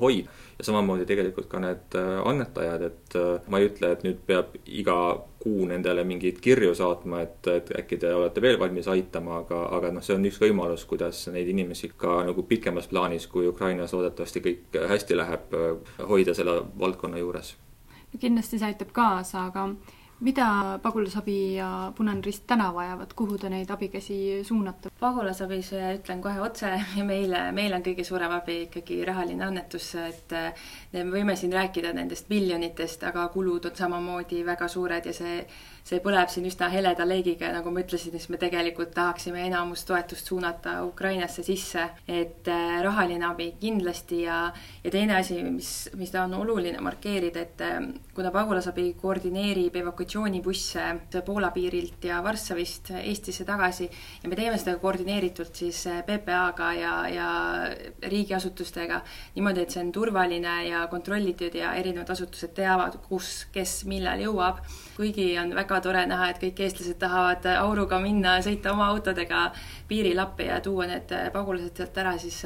hoida 0.00 0.28
ja 0.58 0.64
samamoodi 0.64 1.04
tegelikult 1.08 1.48
ka 1.52 1.60
need 1.60 1.96
annetajad, 2.24 2.82
et 2.86 3.16
ma 3.52 3.60
ei 3.60 3.68
ütle, 3.68 3.90
et 3.92 4.04
nüüd 4.06 4.22
peab 4.28 4.54
iga 4.64 4.96
kuu 5.42 5.66
nendele 5.68 6.04
mingeid 6.08 6.40
kirju 6.42 6.72
saatma, 6.74 7.20
et, 7.26 7.50
et 7.52 7.72
äkki 7.82 7.98
te 8.02 8.14
olete 8.14 8.42
veel 8.42 8.58
valmis 8.60 8.88
aitama, 8.90 9.42
aga, 9.44 9.60
aga 9.76 9.92
noh, 9.94 10.04
see 10.04 10.16
on 10.16 10.24
üks 10.26 10.40
võimalus, 10.42 10.86
kuidas 10.88 11.26
neid 11.34 11.50
inimesi 11.52 11.92
ka 11.96 12.22
nagu 12.26 12.46
pikemas 12.48 12.88
plaanis, 12.90 13.28
kui 13.30 13.46
Ukrainas 13.50 13.94
loodetavasti 13.94 14.42
kõik 14.48 14.80
hästi 14.94 15.20
läheb, 15.20 15.54
hoida 16.08 16.34
selle 16.34 16.58
valdkonna 16.80 17.20
juures. 17.22 17.54
kindlasti 18.18 18.58
see 18.58 18.72
aitab 18.72 18.90
kaasa, 18.96 19.46
aga 19.50 19.68
mida 20.20 20.78
Pagulasabi 20.82 21.54
ja 21.54 21.92
Punane 21.96 22.22
Rist 22.24 22.46
täna 22.46 22.70
vajavad, 22.74 23.12
kuhu 23.16 23.38
te 23.38 23.50
neid 23.52 23.70
abikäsi 23.70 24.44
suunate? 24.44 24.90
pagulasabis 25.00 25.72
ütlen 25.76 26.22
kohe 26.24 26.40
otse, 26.40 26.70
meile, 27.04 27.50
meil 27.52 27.74
on 27.76 27.84
kõige 27.84 28.04
suurem 28.04 28.32
abi 28.32 28.62
ikkagi 28.66 29.02
rahaline 29.04 29.44
annetus, 29.44 29.90
et 30.00 30.32
me 30.92 31.04
võime 31.12 31.36
siin 31.36 31.52
rääkida 31.52 31.92
nendest 31.92 32.30
miljonitest, 32.32 33.04
aga 33.04 33.28
kulud 33.34 33.68
on 33.68 33.76
samamoodi 33.76 34.40
väga 34.46 34.68
suured 34.72 35.06
ja 35.06 35.12
see 35.12 35.42
see 35.86 36.00
põleb 36.02 36.30
siin 36.30 36.46
üsna 36.48 36.66
heleda 36.72 37.04
leegiga 37.06 37.46
ja 37.46 37.54
nagu 37.54 37.70
ma 37.70 37.82
ütlesin, 37.84 38.10
siis 38.16 38.26
me 38.32 38.40
tegelikult 38.42 38.90
tahaksime 38.96 39.44
enamus 39.46 39.84
toetust 39.86 40.26
suunata 40.26 40.80
Ukrainasse 40.82 41.44
sisse, 41.46 41.84
et 42.10 42.48
äh, 42.50 42.80
rahaline 42.82 43.22
abi 43.28 43.52
kindlasti 43.60 44.24
ja, 44.24 44.40
ja 44.82 44.90
teine 44.90 45.14
asi, 45.20 45.38
mis, 45.46 45.70
mis 45.94 46.14
on 46.18 46.34
oluline 46.40 46.82
markeerida, 46.82 47.44
et 47.46 47.62
äh, 47.62 47.78
kuna 48.16 48.32
pagulasabi 48.34 48.88
koordineerib 48.98 49.78
evakuatsioonibusse 49.82 50.88
Poola 51.26 51.52
piirilt 51.54 52.04
ja 52.08 52.18
Varssavist 52.24 52.90
Eestisse 52.98 53.46
tagasi 53.46 53.86
ja 53.86 54.28
me 54.30 54.36
teeme 54.38 54.58
seda 54.58 54.76
koordineeritult 54.82 55.62
siis 55.62 55.84
äh, 55.90 56.02
PPA-ga 56.06 56.72
ja, 56.80 56.96
ja 57.12 57.30
riigiasutustega 58.10 59.00
niimoodi, 59.36 59.62
et 59.62 59.76
see 59.76 59.84
on 59.84 59.94
turvaline 59.94 60.56
ja 60.66 60.82
kontrollitud 60.90 61.54
ja 61.54 61.76
erinevad 61.78 62.10
asutused 62.16 62.56
teavad, 62.58 62.98
kus, 63.06 63.46
kes, 63.54 63.84
millal 63.86 64.26
jõuab. 64.26 64.64
kuigi 64.96 65.30
on 65.38 65.54
väga 65.54 65.75
väga 65.76 65.84
tore 65.84 66.06
näha, 66.08 66.30
et 66.30 66.38
kõik 66.40 66.60
eestlased 66.64 66.96
tahavad 66.98 67.44
auruga 67.60 67.98
minna, 68.00 68.38
sõita 68.40 68.72
oma 68.72 68.86
autodega 68.88 69.50
piiril 69.88 70.18
appi 70.18 70.48
ja 70.48 70.60
tuua 70.64 70.86
need 70.88 71.12
pagulased 71.34 71.76
sealt 71.76 71.98
ära, 72.00 72.16
siis 72.18 72.44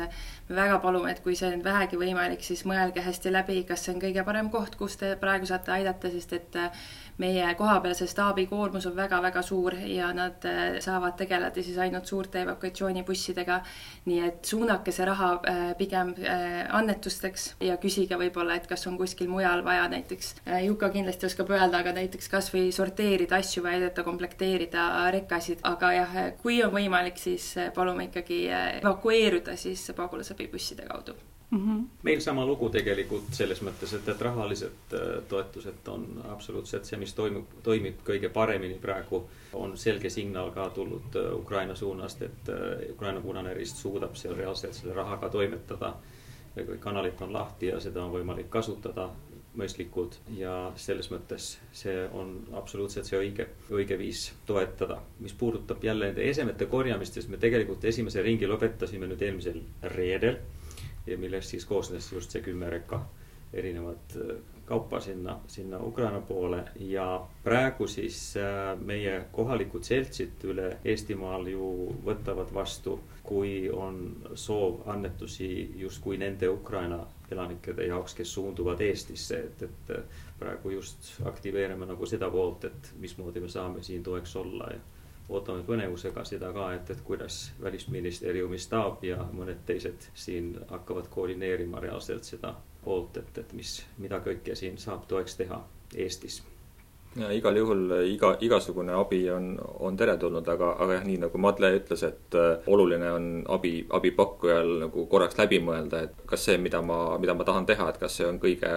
me 0.48 0.56
väga 0.56 0.80
palume, 0.82 1.12
et 1.12 1.22
kui 1.22 1.36
see 1.38 1.52
on 1.54 1.62
vähegi 1.62 1.98
võimalik, 2.00 2.42
siis 2.42 2.64
mõelge 2.66 3.04
hästi 3.04 3.30
läbi, 3.30 3.62
kas 3.68 3.84
see 3.84 3.94
on 3.94 4.02
kõige 4.02 4.24
parem 4.26 4.50
koht, 4.50 4.74
kus 4.76 4.96
te 4.98 5.14
praegu 5.20 5.46
saate 5.46 5.70
aidata, 5.76 6.10
sest 6.10 6.32
et 6.32 6.58
meie 7.20 7.54
kohapealse 7.54 8.06
staabi 8.08 8.46
koormus 8.50 8.86
on 8.88 8.96
väga-väga 8.96 9.42
suur 9.44 9.74
ja 9.86 10.10
nad 10.16 10.44
äh, 10.48 10.78
saavad 10.80 11.16
tegeleda 11.18 11.62
siis 11.62 11.78
ainult 11.78 12.06
suurte 12.06 12.42
evakuatsioonibussidega. 12.42 13.60
nii 14.04 14.20
et 14.26 14.44
suunake 14.44 14.92
see 14.92 15.06
raha 15.06 15.30
äh, 15.48 15.62
pigem 15.78 16.14
äh, 16.24 16.66
annetusteks 16.76 17.46
ja 17.66 17.76
küsige 17.82 18.18
võib-olla, 18.20 18.56
et 18.56 18.68
kas 18.70 18.86
on 18.88 18.96
kuskil 18.98 19.28
mujal 19.28 19.64
vaja 19.64 19.88
näiteks, 19.92 20.34
Juka 20.64 20.88
kindlasti 20.90 21.26
oskab 21.26 21.50
öelda, 21.52 21.82
aga 21.82 21.92
näiteks 21.96 22.28
kasvõi 22.32 22.70
sorteerida 22.72 23.40
asju 23.40 23.64
või 23.64 23.76
aidata 23.76 24.04
komplekteerida 24.06 24.86
rekkasid, 25.12 25.60
aga 25.68 25.92
jah, 25.96 26.16
kui 26.42 26.62
on 26.64 26.72
võimalik, 26.74 27.20
siis 27.20 27.52
palume 27.74 28.08
ikkagi 28.08 28.46
evakueeruda 28.80 29.56
siis 29.60 29.90
pagulasabibusside 29.96 30.88
kaudu 30.88 31.18
mm. 31.50 31.58
-hmm. 31.58 31.84
meil 32.02 32.20
sama 32.20 32.46
lugu 32.46 32.68
tegelikult 32.68 33.32
selles 33.32 33.62
mõttes, 33.62 33.94
et, 33.96 34.08
et 34.08 34.20
rahalised 34.20 34.94
äh, 34.94 35.22
toetused 35.28 35.88
on 35.88 36.06
absoluutselt 36.28 36.84
see, 36.84 36.98
mis 36.98 37.14
toimub, 37.14 37.46
toimib 37.62 38.02
kõige 38.06 38.28
paremini 38.28 38.78
praegu. 38.78 39.24
on 39.52 39.76
selge 39.78 40.10
signaal 40.10 40.50
ka 40.50 40.68
tulnud 40.70 41.16
äh, 41.16 41.32
Ukraina 41.34 41.74
suunast, 41.74 42.22
et 42.22 42.48
äh, 42.48 42.90
Ukraina 42.90 43.20
Punane 43.20 43.54
Rist 43.54 43.76
suudab 43.76 44.14
seal 44.14 44.36
reaalselt 44.36 44.74
selle 44.74 44.94
rahaga 44.94 45.28
toimetada. 45.28 45.94
kõik 46.56 46.80
kanalid 46.80 47.20
on 47.20 47.32
lahti 47.32 47.66
ja 47.66 47.80
seda 47.80 48.04
on 48.04 48.12
võimalik 48.12 48.48
kasutada 48.50 49.10
mõistlikud 49.56 50.16
ja 50.36 50.72
selles 50.76 51.10
mõttes 51.10 51.58
see 51.72 52.08
on 52.14 52.32
absoluutselt 52.52 53.06
see 53.06 53.18
õige, 53.18 53.46
õige 53.70 53.98
viis 53.98 54.32
toetada. 54.46 55.00
mis 55.20 55.32
puudutab 55.32 55.84
jälle 55.84 56.06
nende 56.06 56.30
esemete 56.30 56.66
korjamist, 56.66 57.14
siis 57.14 57.28
me 57.28 57.36
tegelikult 57.36 57.84
esimese 57.84 58.22
ringi 58.22 58.46
lõpetasime 58.46 59.06
nüüd 59.06 59.22
eelmisel 59.22 59.62
reedel 59.82 60.38
ja 61.10 61.18
millest 61.18 61.54
siis 61.54 61.66
koosnes 61.66 62.12
just 62.12 62.30
see 62.30 62.42
kümme 62.42 62.70
reka 62.70 63.04
erinevat 63.52 64.16
äh, 64.16 64.36
kaupa 64.66 65.00
sinna, 65.00 65.40
sinna 65.46 65.78
Ukraina 65.82 66.20
poole. 66.20 66.64
Ja 66.76 67.26
praegu 67.44 67.86
siis 67.86 68.36
äh, 68.36 68.78
meie 68.78 69.24
kohalikud 69.32 69.82
seltsid 69.84 70.44
üle 70.46 70.76
Eestimaal 70.84 71.48
ju 71.50 71.70
võtavad 72.06 72.52
vastu, 72.54 73.00
kui 73.26 73.70
on 73.70 73.98
soov 74.34 74.84
annetusi 74.86 75.50
justkui 75.76 76.18
nende 76.22 76.48
Ukraina 76.48 77.00
elanikede 77.30 77.86
jaoks, 77.86 78.14
kes 78.14 78.34
suunduvad 78.34 78.80
Eestisse, 78.86 79.42
et, 79.50 79.66
et 79.66 79.92
äh, 79.96 80.22
praegu 80.38 80.76
just 80.76 81.12
aktiveerime 81.26 81.90
nagu 81.90 82.06
seda 82.06 82.30
poolt, 82.30 82.70
et 82.70 82.94
mismoodi 83.02 83.42
me 83.42 83.50
saame 83.50 83.82
siin 83.82 84.02
toeks 84.06 84.36
olla 84.36 84.70
ja 84.70 84.80
ootame 85.30 85.62
põnevusega 85.66 86.24
seda 86.26 86.52
ka, 86.52 86.72
et, 86.74 86.90
et 86.90 87.00
kuidas 87.06 87.40
Välisministeeriumi 87.62 88.58
staap 88.58 89.04
ja 89.04 89.22
mõned 89.32 89.62
teised 89.66 90.10
siin 90.14 90.52
hakkavad 90.70 91.08
koordineerima 91.10 91.80
reaalselt 91.80 92.26
seda 92.26 92.54
poolt, 92.84 93.16
et, 93.22 93.38
et 93.38 93.52
mis, 93.56 93.76
mida 93.98 94.20
kõike 94.24 94.58
siin 94.58 94.78
saab 94.78 95.06
toeks 95.08 95.38
teha 95.38 95.62
Eestis 95.94 96.40
ja 97.18 97.30
igal 97.34 97.56
juhul 97.56 97.90
iga, 98.06 98.36
igasugune 98.40 98.94
abi 98.94 99.24
on, 99.34 99.54
on 99.82 99.96
teretulnud, 99.98 100.46
aga, 100.46 100.74
aga 100.78 100.98
jah, 100.98 101.06
nii 101.08 101.18
nagu 101.24 101.40
Madle 101.42 101.72
ütles, 101.74 102.04
et 102.06 102.36
äh, 102.38 102.68
oluline 102.70 103.10
on 103.10 103.28
abi, 103.50 103.72
abipakkujal 103.90 104.76
nagu 104.84 105.06
korraks 105.10 105.38
läbi 105.40 105.58
mõelda, 105.64 106.04
et 106.06 106.20
kas 106.30 106.46
see, 106.46 106.58
mida 106.62 106.82
ma, 106.86 107.18
mida 107.18 107.34
ma 107.34 107.46
tahan 107.46 107.66
teha, 107.66 107.88
et 107.90 107.98
kas 107.98 108.14
see 108.20 108.28
on 108.28 108.38
kõige, 108.42 108.70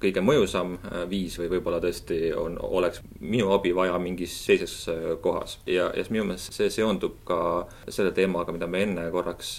kõige 0.00 0.22
mõjusam 0.24 0.78
äh, 0.78 1.02
viis 1.10 1.36
või 1.40 1.50
võib-olla 1.52 1.82
tõesti 1.84 2.32
on, 2.40 2.56
oleks 2.64 3.02
minu 3.20 3.52
abi 3.52 3.74
vaja 3.76 4.00
mingis 4.00 4.38
teises 4.46 4.78
äh, 4.88 5.04
kohas. 5.20 5.58
ja, 5.68 5.90
ja 5.92 6.06
minu 6.08 6.24
meelest 6.30 6.56
see 6.56 6.72
seondub 6.72 7.20
ka 7.28 7.38
selle 7.84 8.14
teemaga, 8.16 8.54
mida 8.54 8.68
me 8.70 8.80
enne 8.86 9.06
korraks 9.12 9.58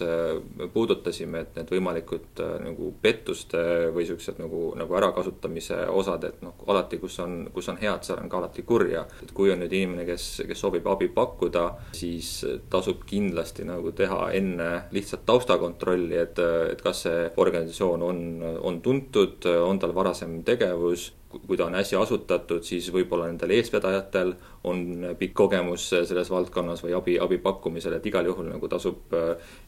puudutasime, 0.74 1.46
et 1.46 1.56
need 1.60 1.70
võimalikud 1.78 2.42
nagu 2.64 2.90
pettuste 3.02 3.62
või 3.94 4.06
niisugused 4.06 4.42
nagu, 4.42 4.66
nagu 4.78 4.98
ärakasutamise 4.98 5.86
osad, 5.94 6.26
et 6.26 6.42
noh, 6.46 6.58
alati, 6.70 6.98
kus 7.02 7.20
on, 7.22 7.44
kus 7.54 7.70
on 7.70 7.80
head 7.82 8.06
seal 8.06 8.15
on 8.22 8.30
ka 8.30 8.40
alati 8.40 8.64
kurja. 8.68 9.06
et 9.24 9.32
kui 9.36 9.52
on 9.52 9.62
nüüd 9.64 9.74
inimene, 9.74 10.06
kes, 10.08 10.44
kes 10.48 10.64
soovib 10.66 10.88
abi 10.92 11.10
pakkuda, 11.16 11.66
siis 11.96 12.46
tasub 12.70 13.04
kindlasti 13.08 13.66
nagu 13.68 13.92
teha 13.92 14.32
enne 14.38 14.70
lihtsalt 14.96 15.26
taustakontrolli, 15.26 16.18
et, 16.22 16.40
et 16.72 16.82
kas 16.82 17.06
see 17.08 17.28
organisatsioon 17.38 18.04
on, 18.06 18.26
on 18.62 18.82
tuntud, 18.82 19.46
on 19.66 19.80
tal 19.80 19.96
varasem 19.96 20.42
tegevus 20.48 21.12
kui 21.48 21.58
ta 21.58 21.66
on 21.66 21.76
äsja 21.76 22.00
asutatud, 22.02 22.64
siis 22.64 22.88
võib-olla 22.94 23.28
nendel 23.30 23.56
eestvedajatel 23.58 24.34
on 24.70 24.86
pikk 25.20 25.36
kogemus 25.42 25.88
selles 25.92 26.32
valdkonnas 26.32 26.84
või 26.86 26.96
abi, 26.98 27.18
abi 27.22 27.40
pakkumisel, 27.44 27.98
et 27.98 28.08
igal 28.10 28.30
juhul 28.30 28.50
nagu 28.52 28.70
tasub 28.72 29.14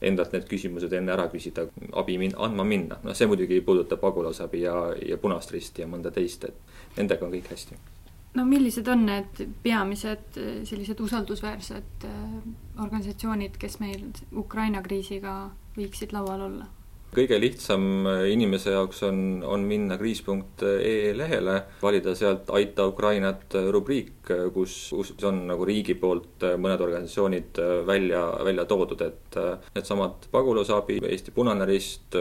endalt 0.02 0.36
need 0.36 0.48
küsimused 0.50 0.94
enne 0.94 1.16
ära 1.16 1.28
küsida, 1.34 1.68
abi 2.00 2.18
min-, 2.22 2.38
andma 2.38 2.68
minna. 2.68 3.02
noh, 3.04 3.18
see 3.18 3.30
muidugi 3.30 3.62
puudutab 3.66 4.02
pagulasabi 4.04 4.64
ja, 4.64 4.80
ja 5.04 5.20
Punast 5.22 5.52
Risti 5.54 5.84
ja 5.84 5.92
mõnda 5.92 6.14
teist, 6.14 6.48
et 6.48 6.98
nendega 6.98 7.28
on 7.28 7.36
kõik 7.36 7.54
hästi 7.54 7.97
no 8.38 8.46
millised 8.46 8.88
on 8.88 9.06
need 9.10 9.44
peamised 9.64 10.38
eh, 10.38 10.62
sellised 10.68 11.02
usaldusväärsed 11.02 12.08
eh, 12.08 12.40
organisatsioonid, 12.78 13.58
kes 13.62 13.80
meil 13.82 14.10
Ukraina 14.38 14.84
kriisiga 14.86 15.40
võiksid 15.78 16.14
laual 16.16 16.46
olla? 16.50 16.68
Kõige 17.16 17.40
lihtsam 17.42 18.08
inimese 18.30 18.74
jaoks 18.76 19.02
on, 19.08 19.20
on 19.46 19.64
minna 19.68 19.98
kriis.ee 20.00 21.14
lehele, 21.18 21.58
valida 21.82 22.14
sealt 22.18 22.50
Aita 22.56 22.88
Ukrainat 22.90 23.58
rubriik, 23.72 24.32
kus, 24.54 24.76
kus 24.94 25.14
on 25.28 25.46
nagu 25.50 25.66
riigi 25.68 25.96
poolt 26.00 26.46
mõned 26.60 26.82
organisatsioonid 26.84 27.62
välja, 27.88 28.24
välja 28.46 28.66
toodud, 28.70 29.02
et 29.06 29.40
needsamad 29.76 30.28
pagulasabi, 30.32 31.00
Eesti 31.08 31.34
Punane 31.36 31.68
Rist, 31.70 32.18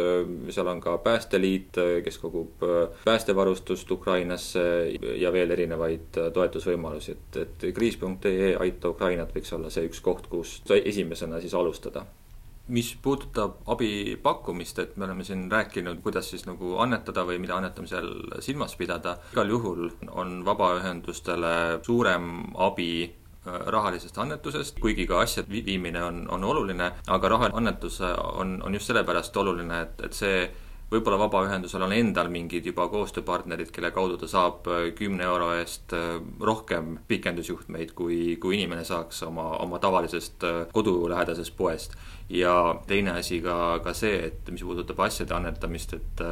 seal 0.50 0.72
on 0.72 0.82
ka 0.84 0.96
Päästeliit, 1.04 1.80
kes 2.04 2.20
kogub 2.22 2.62
päästevarustust 3.04 3.90
Ukrainasse 3.90 4.66
ja 5.20 5.32
veel 5.34 5.54
erinevaid 5.56 6.20
toetusvõimalusi, 6.34 7.16
et, 7.16 7.40
et 7.44 7.66
kriis.ee 7.74 8.54
Aita 8.60 8.94
Ukrainat 8.94 9.34
võiks 9.36 9.52
olla 9.56 9.72
see 9.72 9.88
üks 9.90 10.02
koht, 10.04 10.30
kus 10.30 10.60
esimesena 10.82 11.42
siis 11.42 11.54
alustada 11.58 12.06
mis 12.68 12.94
puudutab 13.02 13.60
abi 13.70 14.16
pakkumist, 14.22 14.78
et 14.78 14.96
me 14.96 15.06
oleme 15.06 15.24
siin 15.24 15.46
rääkinud, 15.50 16.00
kuidas 16.02 16.30
siis 16.30 16.46
nagu 16.48 16.76
annetada 16.82 17.22
või 17.26 17.38
mida 17.42 17.56
annetamisel 17.56 18.40
silmas 18.42 18.74
pidada, 18.76 19.16
igal 19.32 19.54
juhul 19.54 19.90
on 20.10 20.40
vabaühendustele 20.46 21.54
suurem 21.86 22.50
abi 22.68 22.90
äh, 23.06 23.60
rahalisest 23.76 24.18
annetusest, 24.18 24.80
kuigi 24.82 25.06
ka 25.06 25.22
asjade 25.22 25.50
viimine 25.50 26.02
on, 26.02 26.24
on 26.30 26.44
oluline, 26.44 26.90
aga 27.06 27.34
rahaannetus 27.36 28.00
on, 28.02 28.60
on 28.62 28.74
just 28.74 28.90
sellepärast 28.90 29.36
oluline, 29.36 29.82
et, 29.86 30.06
et 30.08 30.22
see 30.24 30.46
võib-olla 30.90 31.18
vabaühendusel 31.24 31.82
on 31.82 31.94
endal 31.96 32.28
mingid 32.30 32.66
juba 32.68 32.86
koostööpartnerid, 32.92 33.72
kelle 33.74 33.90
kaudu 33.94 34.18
ta 34.20 34.28
saab 34.30 34.68
äh, 34.70 34.82
kümne 34.98 35.26
euro 35.26 35.50
eest 35.58 35.94
äh, 35.96 36.20
rohkem 36.40 36.96
pikendusjuhtmeid, 37.10 37.94
kui, 37.98 38.36
kui 38.42 38.58
inimene 38.58 38.84
saaks 38.86 39.24
oma, 39.26 39.48
oma 39.64 39.80
tavalisest 39.82 40.46
äh, 40.46 40.60
kodulähedasest 40.72 41.56
poest. 41.56 41.96
ja 42.28 42.52
teine 42.86 43.18
asi 43.18 43.40
ka, 43.42 43.78
ka 43.84 43.92
see, 43.94 44.16
et 44.30 44.48
mis 44.50 44.62
puudutab 44.62 45.00
asjade 45.06 45.34
annetamist, 45.34 45.92
et 45.94 46.22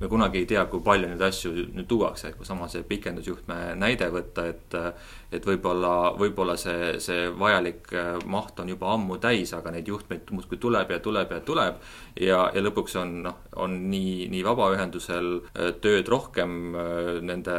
me 0.00 0.08
kunagi 0.08 0.42
ei 0.42 0.46
tea, 0.48 0.64
kui 0.70 0.82
palju 0.84 1.10
neid 1.10 1.22
asju 1.22 1.52
nüüd 1.72 1.88
tuuakse, 1.90 2.32
kui 2.36 2.46
sama 2.48 2.68
see 2.72 2.84
pikendusjuhtme 2.88 3.58
näide 3.80 4.10
võtta, 4.12 4.46
et 4.52 4.78
et 5.32 5.46
võib-olla, 5.48 6.12
võib-olla 6.20 6.58
see, 6.60 6.98
see 7.00 7.30
vajalik 7.38 7.88
maht 8.28 8.58
on 8.60 8.68
juba 8.68 8.90
ammu 8.92 9.16
täis, 9.22 9.54
aga 9.56 9.72
neid 9.72 9.88
juhtmeid 9.88 10.28
muudkui 10.28 10.58
tuleb 10.60 10.92
ja 10.92 10.98
tuleb 11.00 11.32
ja 11.32 11.40
tuleb 11.40 11.78
ja, 12.20 12.40
ja 12.52 12.62
lõpuks 12.62 12.98
on 13.00 13.14
noh, 13.24 13.38
on 13.56 13.78
nii, 13.88 14.28
nii 14.32 14.42
vabaühendusel 14.44 15.30
tööd 15.84 16.10
rohkem 16.12 16.76
nende 17.24 17.56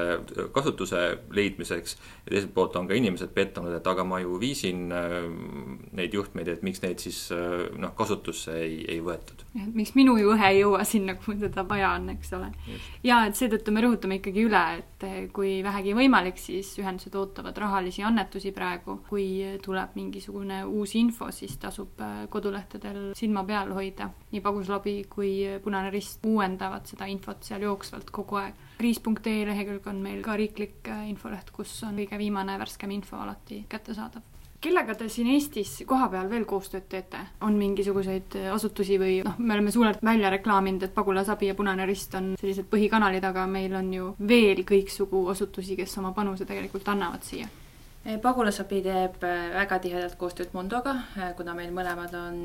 kasutuse 0.54 1.02
leidmiseks 1.34 1.98
ja 1.98 2.36
teiselt 2.36 2.54
poolt 2.54 2.78
on 2.78 2.90
ka 2.90 2.98
inimesed 2.98 3.34
pettunud, 3.34 3.74
et 3.74 3.90
aga 3.90 4.06
ma 4.06 4.22
ju 4.22 4.38
viisin 4.42 4.86
neid 5.98 6.14
juhtmeid, 6.14 6.54
et 6.54 6.64
miks 6.66 6.84
neid 6.86 7.02
siis 7.02 7.26
noh, 7.34 7.96
kasutusse 7.98 8.54
ei, 8.62 8.84
ei 8.86 9.02
võetud. 9.04 9.46
miks 9.74 9.96
minu 9.98 10.16
juhe 10.22 10.50
ei 10.52 10.62
jõua 10.62 10.86
sinna, 10.86 11.18
kui 11.18 11.40
teda 11.42 11.66
vaja 11.68 11.96
on, 11.98 12.13
eks 12.14 12.34
ole. 12.38 12.50
ja 13.04 13.24
et 13.28 13.38
seetõttu 13.38 13.74
me 13.76 13.84
rõhutame 13.86 14.20
ikkagi 14.20 14.46
üle, 14.48 14.64
et 14.80 15.06
kui 15.36 15.56
vähegi 15.66 15.96
võimalik, 15.98 16.40
siis 16.42 16.72
ühendused 16.82 17.16
ootavad 17.20 17.58
rahalisi 17.58 18.04
annetusi 18.04 18.54
praegu. 18.56 19.00
kui 19.10 19.58
tuleb 19.64 19.96
mingisugune 20.00 20.64
uus 20.66 20.96
info, 20.96 21.32
siis 21.32 21.58
tasub 21.58 22.02
kodulehtedel 22.30 23.14
silma 23.18 23.44
peal 23.44 23.74
hoida. 23.74 24.10
nii 24.32 24.42
Pagulasabi 24.42 24.98
kui 25.10 25.34
Punane 25.64 25.90
Rist 25.94 26.26
uuendavad 26.26 26.88
seda 26.90 27.08
infot 27.12 27.44
seal 27.44 27.62
jooksvalt 27.62 28.12
kogu 28.12 28.42
aeg. 28.42 28.60
kriis.ee 28.78 29.46
lehekülg 29.48 29.88
on 29.88 30.02
meil 30.04 30.22
ka 30.26 30.36
riiklik 30.36 30.92
infoleht, 31.08 31.52
kus 31.52 31.82
on 31.88 31.98
kõige 32.02 32.18
viimane 32.20 32.60
värskem 32.60 32.92
info 32.92 33.18
alati 33.22 33.66
kättesaadav 33.70 34.33
kellega 34.64 34.96
te 34.96 35.10
siin 35.12 35.30
Eestis 35.34 35.76
kohapeal 35.88 36.30
veel 36.32 36.46
koostööd 36.50 36.88
teete? 36.90 37.20
on 37.44 37.58
mingisuguseid 37.60 38.38
asutusi 38.54 39.00
või 39.02 39.18
noh, 39.26 39.36
me 39.40 39.58
oleme 39.58 39.74
suurelt 39.76 40.04
välja 40.04 40.32
reklaaminud, 40.34 40.88
et 40.88 40.96
Pagulasabi 40.96 41.52
ja 41.52 41.58
Punane 41.58 41.88
Rist 41.90 42.16
on 42.20 42.34
sellised 42.40 42.70
põhikanalid, 42.72 43.26
aga 43.28 43.48
meil 43.50 43.76
on 43.80 43.92
ju 43.94 44.14
veel 44.28 44.64
kõiksugu 44.68 45.28
asutusi, 45.34 45.78
kes 45.80 45.98
oma 46.02 46.14
panuse 46.16 46.48
tegelikult 46.50 46.88
annavad 46.96 47.28
siia 47.28 47.50
pagulasabi 48.04 48.82
teeb 48.84 49.22
väga 49.24 49.78
tihedalt 49.80 50.18
koostööd 50.20 50.52
Mondoga, 50.52 50.92
kuna 51.38 51.54
meil 51.56 51.70
mõlemad 51.72 52.12
on 52.20 52.40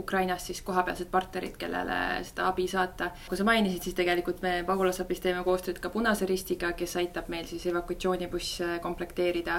Ukrainas 0.00 0.46
siis 0.48 0.62
kohapealsed 0.64 1.10
partnerid, 1.12 1.58
kellele 1.60 1.98
seda 2.24 2.46
abi 2.48 2.64
saata. 2.68 3.10
kui 3.28 3.36
sa 3.36 3.44
mainisid, 3.44 3.82
siis 3.84 3.96
tegelikult 3.98 4.40
me 4.42 4.62
pagulasabis 4.64 5.20
teeme 5.20 5.42
koostööd 5.44 5.78
ka 5.78 5.90
Punase 5.92 6.24
Ristiga, 6.26 6.72
kes 6.72 6.96
aitab 6.96 7.28
meil 7.28 7.44
siis 7.44 7.66
evakuatsioonibusse 7.68 8.78
komplekteerida 8.82 9.58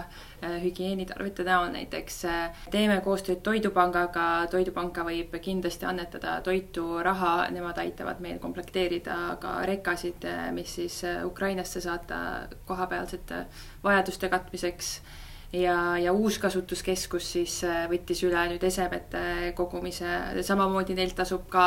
hügieenitarvete 0.64 1.46
näol 1.46 1.70
näiteks. 1.76 2.22
teeme 2.72 2.98
koostööd 3.06 3.44
Toidupangaga, 3.46 4.48
Toidupanka 4.50 5.06
võib 5.06 5.38
kindlasti 5.42 5.86
annetada 5.86 6.40
toitu, 6.42 6.88
raha, 7.04 7.52
nemad 7.52 7.78
aitavad 7.78 8.20
meil 8.20 8.40
komplekteerida 8.40 9.38
ka 9.40 9.60
rekasid, 9.66 10.26
mis 10.58 10.76
siis 10.76 11.04
Ukrainasse 11.24 11.82
saata 11.82 12.48
kohapealsete 12.66 13.46
vajaduste 13.84 14.30
katmiseks 14.30 14.92
ja, 15.62 15.76
ja 16.02 16.14
uus 16.14 16.38
kasutuskeskus 16.42 17.32
siis 17.38 17.56
võttis 17.92 18.22
üle 18.28 18.44
nüüd 18.52 18.64
esemete 18.68 19.54
kogumise, 19.58 20.42
samamoodi 20.46 20.98
neilt 20.98 21.16
tasub 21.18 21.48
ka 21.52 21.66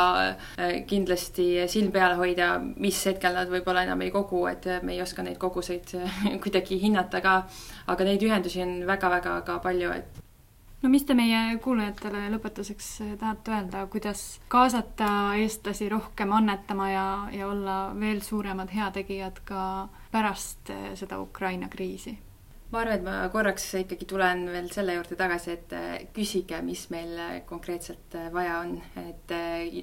kindlasti 0.89 1.49
silm 1.71 1.91
peal 1.95 2.17
hoida, 2.19 2.53
mis 2.59 3.01
hetkel 3.09 3.35
nad 3.37 3.51
võib-olla 3.51 3.85
enam 3.87 4.05
ei 4.05 4.13
kogu, 4.13 4.45
et 4.51 4.67
me 4.83 4.95
ei 4.95 5.03
oska 5.03 5.25
neid 5.25 5.39
koguseid 5.41 5.95
kuidagi 6.43 6.79
hinnata 6.81 7.21
ka. 7.25 7.35
aga 7.89 8.07
neid 8.07 8.23
ühendusi 8.25 8.63
on 8.63 8.81
väga-väga 8.87 9.39
ka 9.47 9.59
palju, 9.63 9.91
et 9.95 10.25
no 10.83 10.89
mis 10.91 11.03
te 11.03 11.15
meie 11.17 11.57
kuulajatele 11.63 12.27
lõpetuseks 12.35 12.87
tahate 13.19 13.55
öelda, 13.55 13.83
kuidas 13.91 14.23
kaasata 14.51 15.09
eestlasi 15.41 15.89
rohkem 15.91 16.31
annetama 16.35 16.89
ja, 16.91 17.05
ja 17.35 17.49
olla 17.49 17.79
veel 17.99 18.23
suuremad 18.25 18.71
heategijad 18.75 19.43
ka 19.45 19.61
pärast 20.11 20.73
seda 20.99 21.19
Ukraina 21.21 21.69
kriisi? 21.69 22.17
Ma 22.69 22.83
arvan, 22.83 22.99
et 22.99 23.05
ma 23.05 23.13
korraks 23.33 23.63
ikkagi 23.79 24.05
tulen 24.09 24.43
veel 24.53 24.67
selle 24.69 24.93
juurde 24.93 25.15
tagasi, 25.17 25.53
et 25.55 25.71
äh, 25.73 25.93
küsige, 26.13 26.59
mis 26.61 26.83
meil 26.93 27.15
äh, 27.17 27.31
konkreetselt 27.49 28.13
äh, 28.13 28.27
vaja 28.33 28.59
on, 28.61 28.75
et 29.01 29.33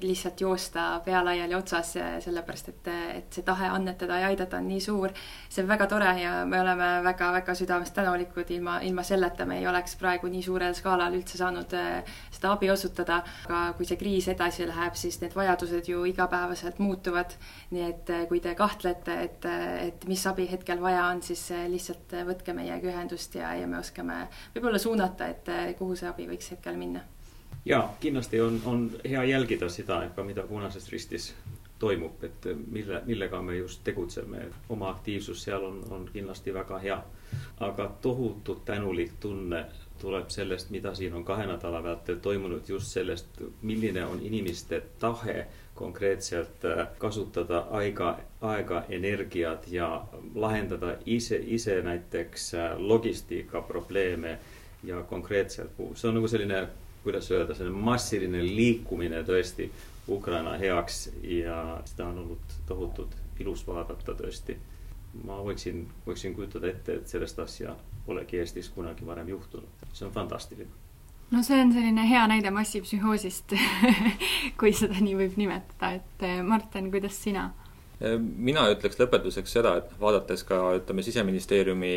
lihtsalt 0.03 0.39
joosta 0.39 0.85
pea 1.03 1.19
laiali 1.25 1.55
otsas, 1.57 1.95
sellepärast 2.23 2.69
et, 2.71 2.87
et 3.17 3.35
see 3.35 3.43
tahe 3.47 3.67
annetada 3.71 4.21
ja 4.21 4.29
aidata 4.31 4.61
on 4.61 4.69
nii 4.71 4.79
suur. 4.83 5.11
see 5.49 5.63
on 5.63 5.67
väga 5.67 5.87
tore 5.91 6.13
ja 6.21 6.45
me 6.47 6.61
oleme 6.61 6.87
väga-väga 7.03 7.55
südamest 7.59 7.95
tänulikud, 7.95 8.51
ilma, 8.55 8.79
ilma 8.87 9.03
selleta 9.03 9.45
me 9.45 9.59
ei 9.59 9.67
oleks 9.67 9.97
praegu 9.99 10.31
nii 10.31 10.43
suurel 10.43 10.75
skaalal 10.77 11.15
üldse 11.19 11.37
saanud 11.37 11.75
seda 12.31 12.53
abi 12.53 12.71
osutada. 12.71 13.19
aga 13.49 13.73
kui 13.77 13.89
see 13.89 13.99
kriis 13.99 14.29
edasi 14.31 14.67
läheb, 14.67 14.95
siis 14.95 15.19
need 15.21 15.35
vajadused 15.35 15.91
ju 15.91 16.05
igapäevaselt 16.07 16.79
muutuvad. 16.79 17.35
nii 17.71 17.83
et 17.89 18.13
kui 18.31 18.39
te 18.39 18.55
kahtlete, 18.55 19.19
et, 19.27 19.51
et 19.89 20.07
mis 20.07 20.25
abi 20.27 20.47
hetkel 20.51 20.79
vaja 20.81 21.07
on, 21.11 21.21
siis 21.21 21.49
lihtsalt 21.67 22.15
võtke 22.27 22.55
meie 22.55 22.76
meiega 22.77 22.93
ühendust 22.93 23.35
ja, 23.35 23.55
ja 23.55 23.67
me 23.67 23.79
oskame 23.79 24.27
võib-olla 24.55 24.79
suunata, 24.79 25.27
et 25.27 25.49
eh, 25.49 25.75
kuhu 25.77 25.95
see 25.95 26.09
abi 26.09 26.27
võiks 26.29 26.51
hetkel 26.51 26.77
minna. 26.77 27.01
ja 27.65 27.89
kindlasti 27.99 28.41
on, 28.41 28.61
on 28.65 28.89
hea 29.03 29.23
jälgida 29.23 29.69
seda 29.69 30.03
ka, 30.15 30.23
mida 30.23 30.43
Punases 30.43 30.89
Ristis 30.91 31.33
toimub, 31.79 32.23
et 32.23 32.47
mille, 32.71 33.01
millega 33.05 33.41
me 33.41 33.57
just 33.57 33.83
tegutseme, 33.83 34.47
oma 34.69 34.89
aktiivsus 34.89 35.43
seal 35.43 35.63
on, 35.63 35.83
on 35.89 36.09
kindlasti 36.13 36.53
väga 36.53 36.79
hea. 36.79 37.03
aga 37.59 37.91
tohutult 38.01 38.65
tänulik 38.65 39.11
tunne 39.19 39.65
tuleb 39.99 40.29
sellest, 40.29 40.69
mida 40.69 40.93
siin 40.95 41.13
on 41.13 41.25
kahe 41.25 41.45
nädala 41.45 41.83
vältel 41.83 42.15
toimunud, 42.15 42.69
just 42.69 42.87
sellest, 42.87 43.41
milline 43.61 44.05
on 44.05 44.19
inimeste 44.21 44.83
tahe 44.99 45.47
konkreetselt 45.77 46.65
äh, 46.65 46.87
kasutada 46.97 47.65
aega, 47.79 48.17
aega, 48.41 48.83
energiat 48.89 49.67
ja 49.71 49.89
lahendada 50.35 50.95
ise, 51.05 51.39
ise 51.45 51.81
näiteks 51.81 52.53
äh, 52.53 52.71
logistikaprobleeme 52.77 54.37
ja 54.83 55.03
konkreetselt, 55.03 55.77
see 55.95 56.09
on 56.09 56.17
nagu 56.17 56.27
selline, 56.27 56.63
kuidas 57.03 57.29
öelda, 57.31 57.55
selline 57.57 57.85
massiline 57.89 58.41
liikumine 58.45 59.21
tõesti 59.27 59.69
Ukraina 60.09 60.55
heaks 60.57 61.09
ja 61.23 61.59
seda 61.85 62.09
on 62.09 62.23
olnud 62.23 62.57
tohutult 62.65 63.15
ilus 63.39 63.65
vaadata 63.67 64.17
tõesti. 64.17 64.57
ma 65.23 65.37
võiksin, 65.43 65.85
võiksin 66.05 66.35
kujutada 66.35 66.67
ette, 66.69 66.99
et 66.99 67.07
sellest 67.07 67.39
asja 67.39 67.75
polegi 68.05 68.37
Eestis 68.37 68.69
kunagi 68.69 69.05
varem 69.05 69.29
juhtunud, 69.29 69.87
see 69.93 70.05
on 70.05 70.13
fantastiline 70.13 70.86
no 71.31 71.43
see 71.43 71.61
on 71.61 71.73
selline 71.75 72.07
hea 72.09 72.23
näide 72.31 72.51
massipsühhoosist 72.55 73.55
kui 74.59 74.73
seda 74.75 74.99
nii 75.03 75.15
võib 75.19 75.39
nimetada, 75.39 75.95
et 75.99 76.27
eh, 76.27 76.43
Martin, 76.43 76.91
kuidas 76.93 77.23
sina? 77.23 77.49
mina 78.37 78.67
ütleks 78.69 78.99
lõpetuseks 78.99 79.55
seda, 79.57 79.71
et 79.79 79.93
vaadates 79.97 80.43
ka 80.45 80.59
ütleme, 80.77 81.01
Siseministeeriumi 81.01 81.93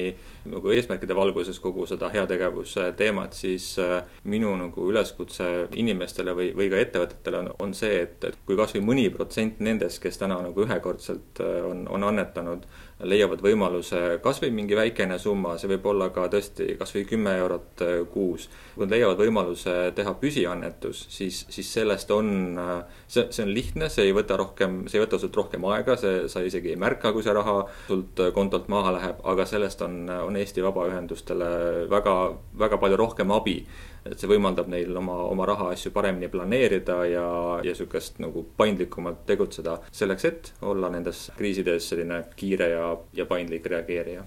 nagu 0.48 0.72
eesmärkide 0.72 1.12
valguses 1.16 1.58
kogu 1.60 1.84
seda 1.88 2.08
heategevuse 2.14 2.86
teemat, 2.96 3.36
siis 3.36 3.66
eh, 3.82 3.98
minu 4.24 4.54
nagu 4.56 4.86
üleskutse 4.88 5.68
inimestele 5.76 6.32
või, 6.36 6.50
või 6.56 6.70
ka 6.72 6.80
ettevõtetele 6.80 7.42
on, 7.42 7.50
on 7.66 7.74
see, 7.76 8.00
et, 8.06 8.16
et 8.24 8.38
kui 8.48 8.56
kas 8.56 8.72
või 8.78 8.86
mõni 8.88 9.08
protsent 9.12 9.60
nendest, 9.60 10.00
kes 10.02 10.16
täna 10.22 10.40
nagu 10.46 10.64
ühekordselt 10.64 11.44
eh, 11.44 11.58
on, 11.68 11.84
on 11.92 12.08
annetanud, 12.08 12.64
leiavad 13.08 13.40
võimaluse 13.44 14.18
kas 14.24 14.40
või 14.42 14.50
mingi 14.54 14.76
väikene 14.76 15.18
summa, 15.20 15.54
see 15.58 15.70
võib 15.72 15.86
olla 15.92 16.10
ka 16.14 16.26
tõesti 16.32 16.74
kas 16.80 16.92
või 16.94 17.04
kümme 17.08 17.32
eurot 17.40 17.84
äh, 17.84 17.92
kuus. 18.12 18.48
kui 18.74 18.84
nad 18.84 18.94
leiavad 18.94 19.20
võimaluse 19.20 19.74
teha 19.96 20.14
püsiannetus, 20.20 21.04
siis, 21.12 21.44
siis 21.52 21.72
sellest 21.72 22.10
on, 22.14 22.58
äh, 22.60 22.72
see, 23.06 23.26
see 23.30 23.44
on 23.46 23.54
lihtne, 23.56 23.88
see 23.92 24.08
ei 24.08 24.16
võta 24.16 24.36
rohkem, 24.40 24.82
see 24.88 25.00
ei 25.00 25.04
võta 25.06 25.20
sult 25.20 25.36
rohkem 25.36 25.64
aega, 25.72 25.96
see, 26.00 26.26
sa 26.32 26.44
isegi 26.44 26.74
ei 26.74 26.80
märka, 26.80 27.14
kui 27.14 27.24
see 27.24 27.36
raha 27.36 27.62
sult 27.88 28.24
äh, 28.24 28.32
kontolt 28.36 28.68
maha 28.72 28.96
läheb, 28.98 29.22
aga 29.32 29.48
sellest 29.48 29.84
on, 29.86 30.02
on 30.10 30.36
Eesti 30.40 30.64
vabaühendustele 30.64 31.50
väga, 31.90 32.16
väga 32.60 32.80
palju 32.80 33.00
rohkem 33.00 33.32
abi 33.36 33.60
et 34.04 34.18
see 34.18 34.30
võimaldab 34.30 34.70
neil 34.72 34.96
oma, 34.96 35.16
oma 35.28 35.46
rahaasju 35.50 35.92
paremini 35.92 36.30
planeerida 36.32 36.98
ja, 37.10 37.28
ja 37.60 37.70
niisugust 37.70 38.20
nagu 38.22 38.44
paindlikumalt 38.56 39.24
tegutseda 39.28 39.78
selleks, 39.92 40.24
et 40.24 40.52
olla 40.62 40.90
nendes 40.92 41.28
kriisides 41.36 41.92
selline 41.92 42.24
kiire 42.36 42.70
ja, 42.74 42.90
ja 43.16 43.26
paindlik 43.28 43.66
reageerija 43.70 44.26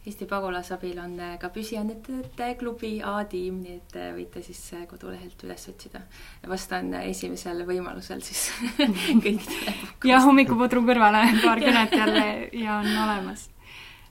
Eesti 0.00 0.24
Pagulasabil 0.24 0.96
on 0.98 1.18
ka 1.40 1.50
püsiannetajate 1.52 2.54
klubi 2.56 2.94
A-tiim, 3.04 3.58
nii 3.60 3.74
et 3.74 3.96
võite 4.16 4.40
siis 4.40 4.62
kodulehelt 4.88 5.44
üles 5.44 5.68
otsida. 5.68 6.00
vastan 6.48 6.94
esimesel 7.02 7.66
võimalusel 7.68 8.22
siis 8.24 8.46
kõikidele. 9.24 9.74
ja 10.08 10.22
hommikupudru 10.24 10.86
kõrvale 10.88 11.20
paar 11.44 11.60
kõnet 11.60 11.92
jälle 11.92 12.26
ja 12.56 12.78
on 12.80 12.88
olemas. 13.04 13.50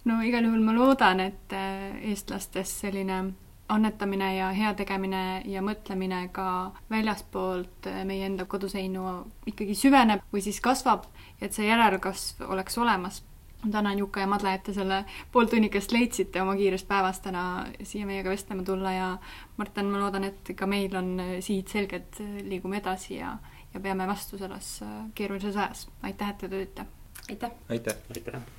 no 0.05 0.21
igal 0.21 0.45
juhul 0.45 0.61
ma 0.61 0.77
loodan, 0.77 1.25
et 1.25 1.57
eestlastes 1.57 2.79
selline 2.85 3.23
annetamine 3.69 4.29
ja 4.35 4.49
heategemine 4.55 5.41
ja 5.45 5.61
mõtlemine 5.61 6.23
ka 6.33 6.71
väljaspoolt 6.89 7.89
meie 8.09 8.25
enda 8.25 8.45
koduseinu 8.49 9.05
ikkagi 9.49 9.75
süveneb 9.77 10.25
või 10.33 10.43
siis 10.45 10.59
kasvab 10.63 11.05
ja 11.39 11.47
et 11.47 11.55
see 11.55 11.69
järelkasv 11.69 12.47
oleks 12.49 12.77
olemas. 12.77 13.23
tänan 13.71 13.97
Juka 13.99 14.19
ja 14.19 14.27
Madle, 14.27 14.53
et 14.53 14.63
te 14.63 14.73
selle 14.73 15.03
pooltunnikest 15.31 15.91
leidsite 15.91 16.41
oma 16.41 16.55
kiirest 16.55 16.87
päevast 16.87 17.23
täna 17.23 17.65
siia 17.83 18.05
meiega 18.05 18.29
vestlema 18.29 18.63
tulla 18.63 18.91
ja 18.91 19.17
Martin, 19.57 19.85
ma 19.85 19.99
loodan, 19.99 20.23
et 20.23 20.51
ka 20.55 20.65
meil 20.65 20.95
on 20.95 21.17
sihid 21.41 21.67
selged, 21.67 22.21
liigume 22.43 22.79
edasi 22.79 23.17
ja, 23.17 23.37
ja 23.73 23.79
peame 23.79 24.07
vastu 24.07 24.37
selles 24.37 24.79
keerulises 25.15 25.57
ajas. 25.57 25.89
aitäh, 26.03 26.29
et 26.29 26.37
te 26.37 26.49
tulite! 26.49 26.85
aitäh! 27.29 27.51
aitäh! 27.69 27.95
aitäh! 28.15 28.58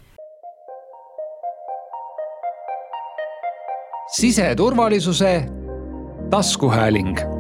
Siseturvalisuse 4.11 5.45
taskuhääling 6.31 7.40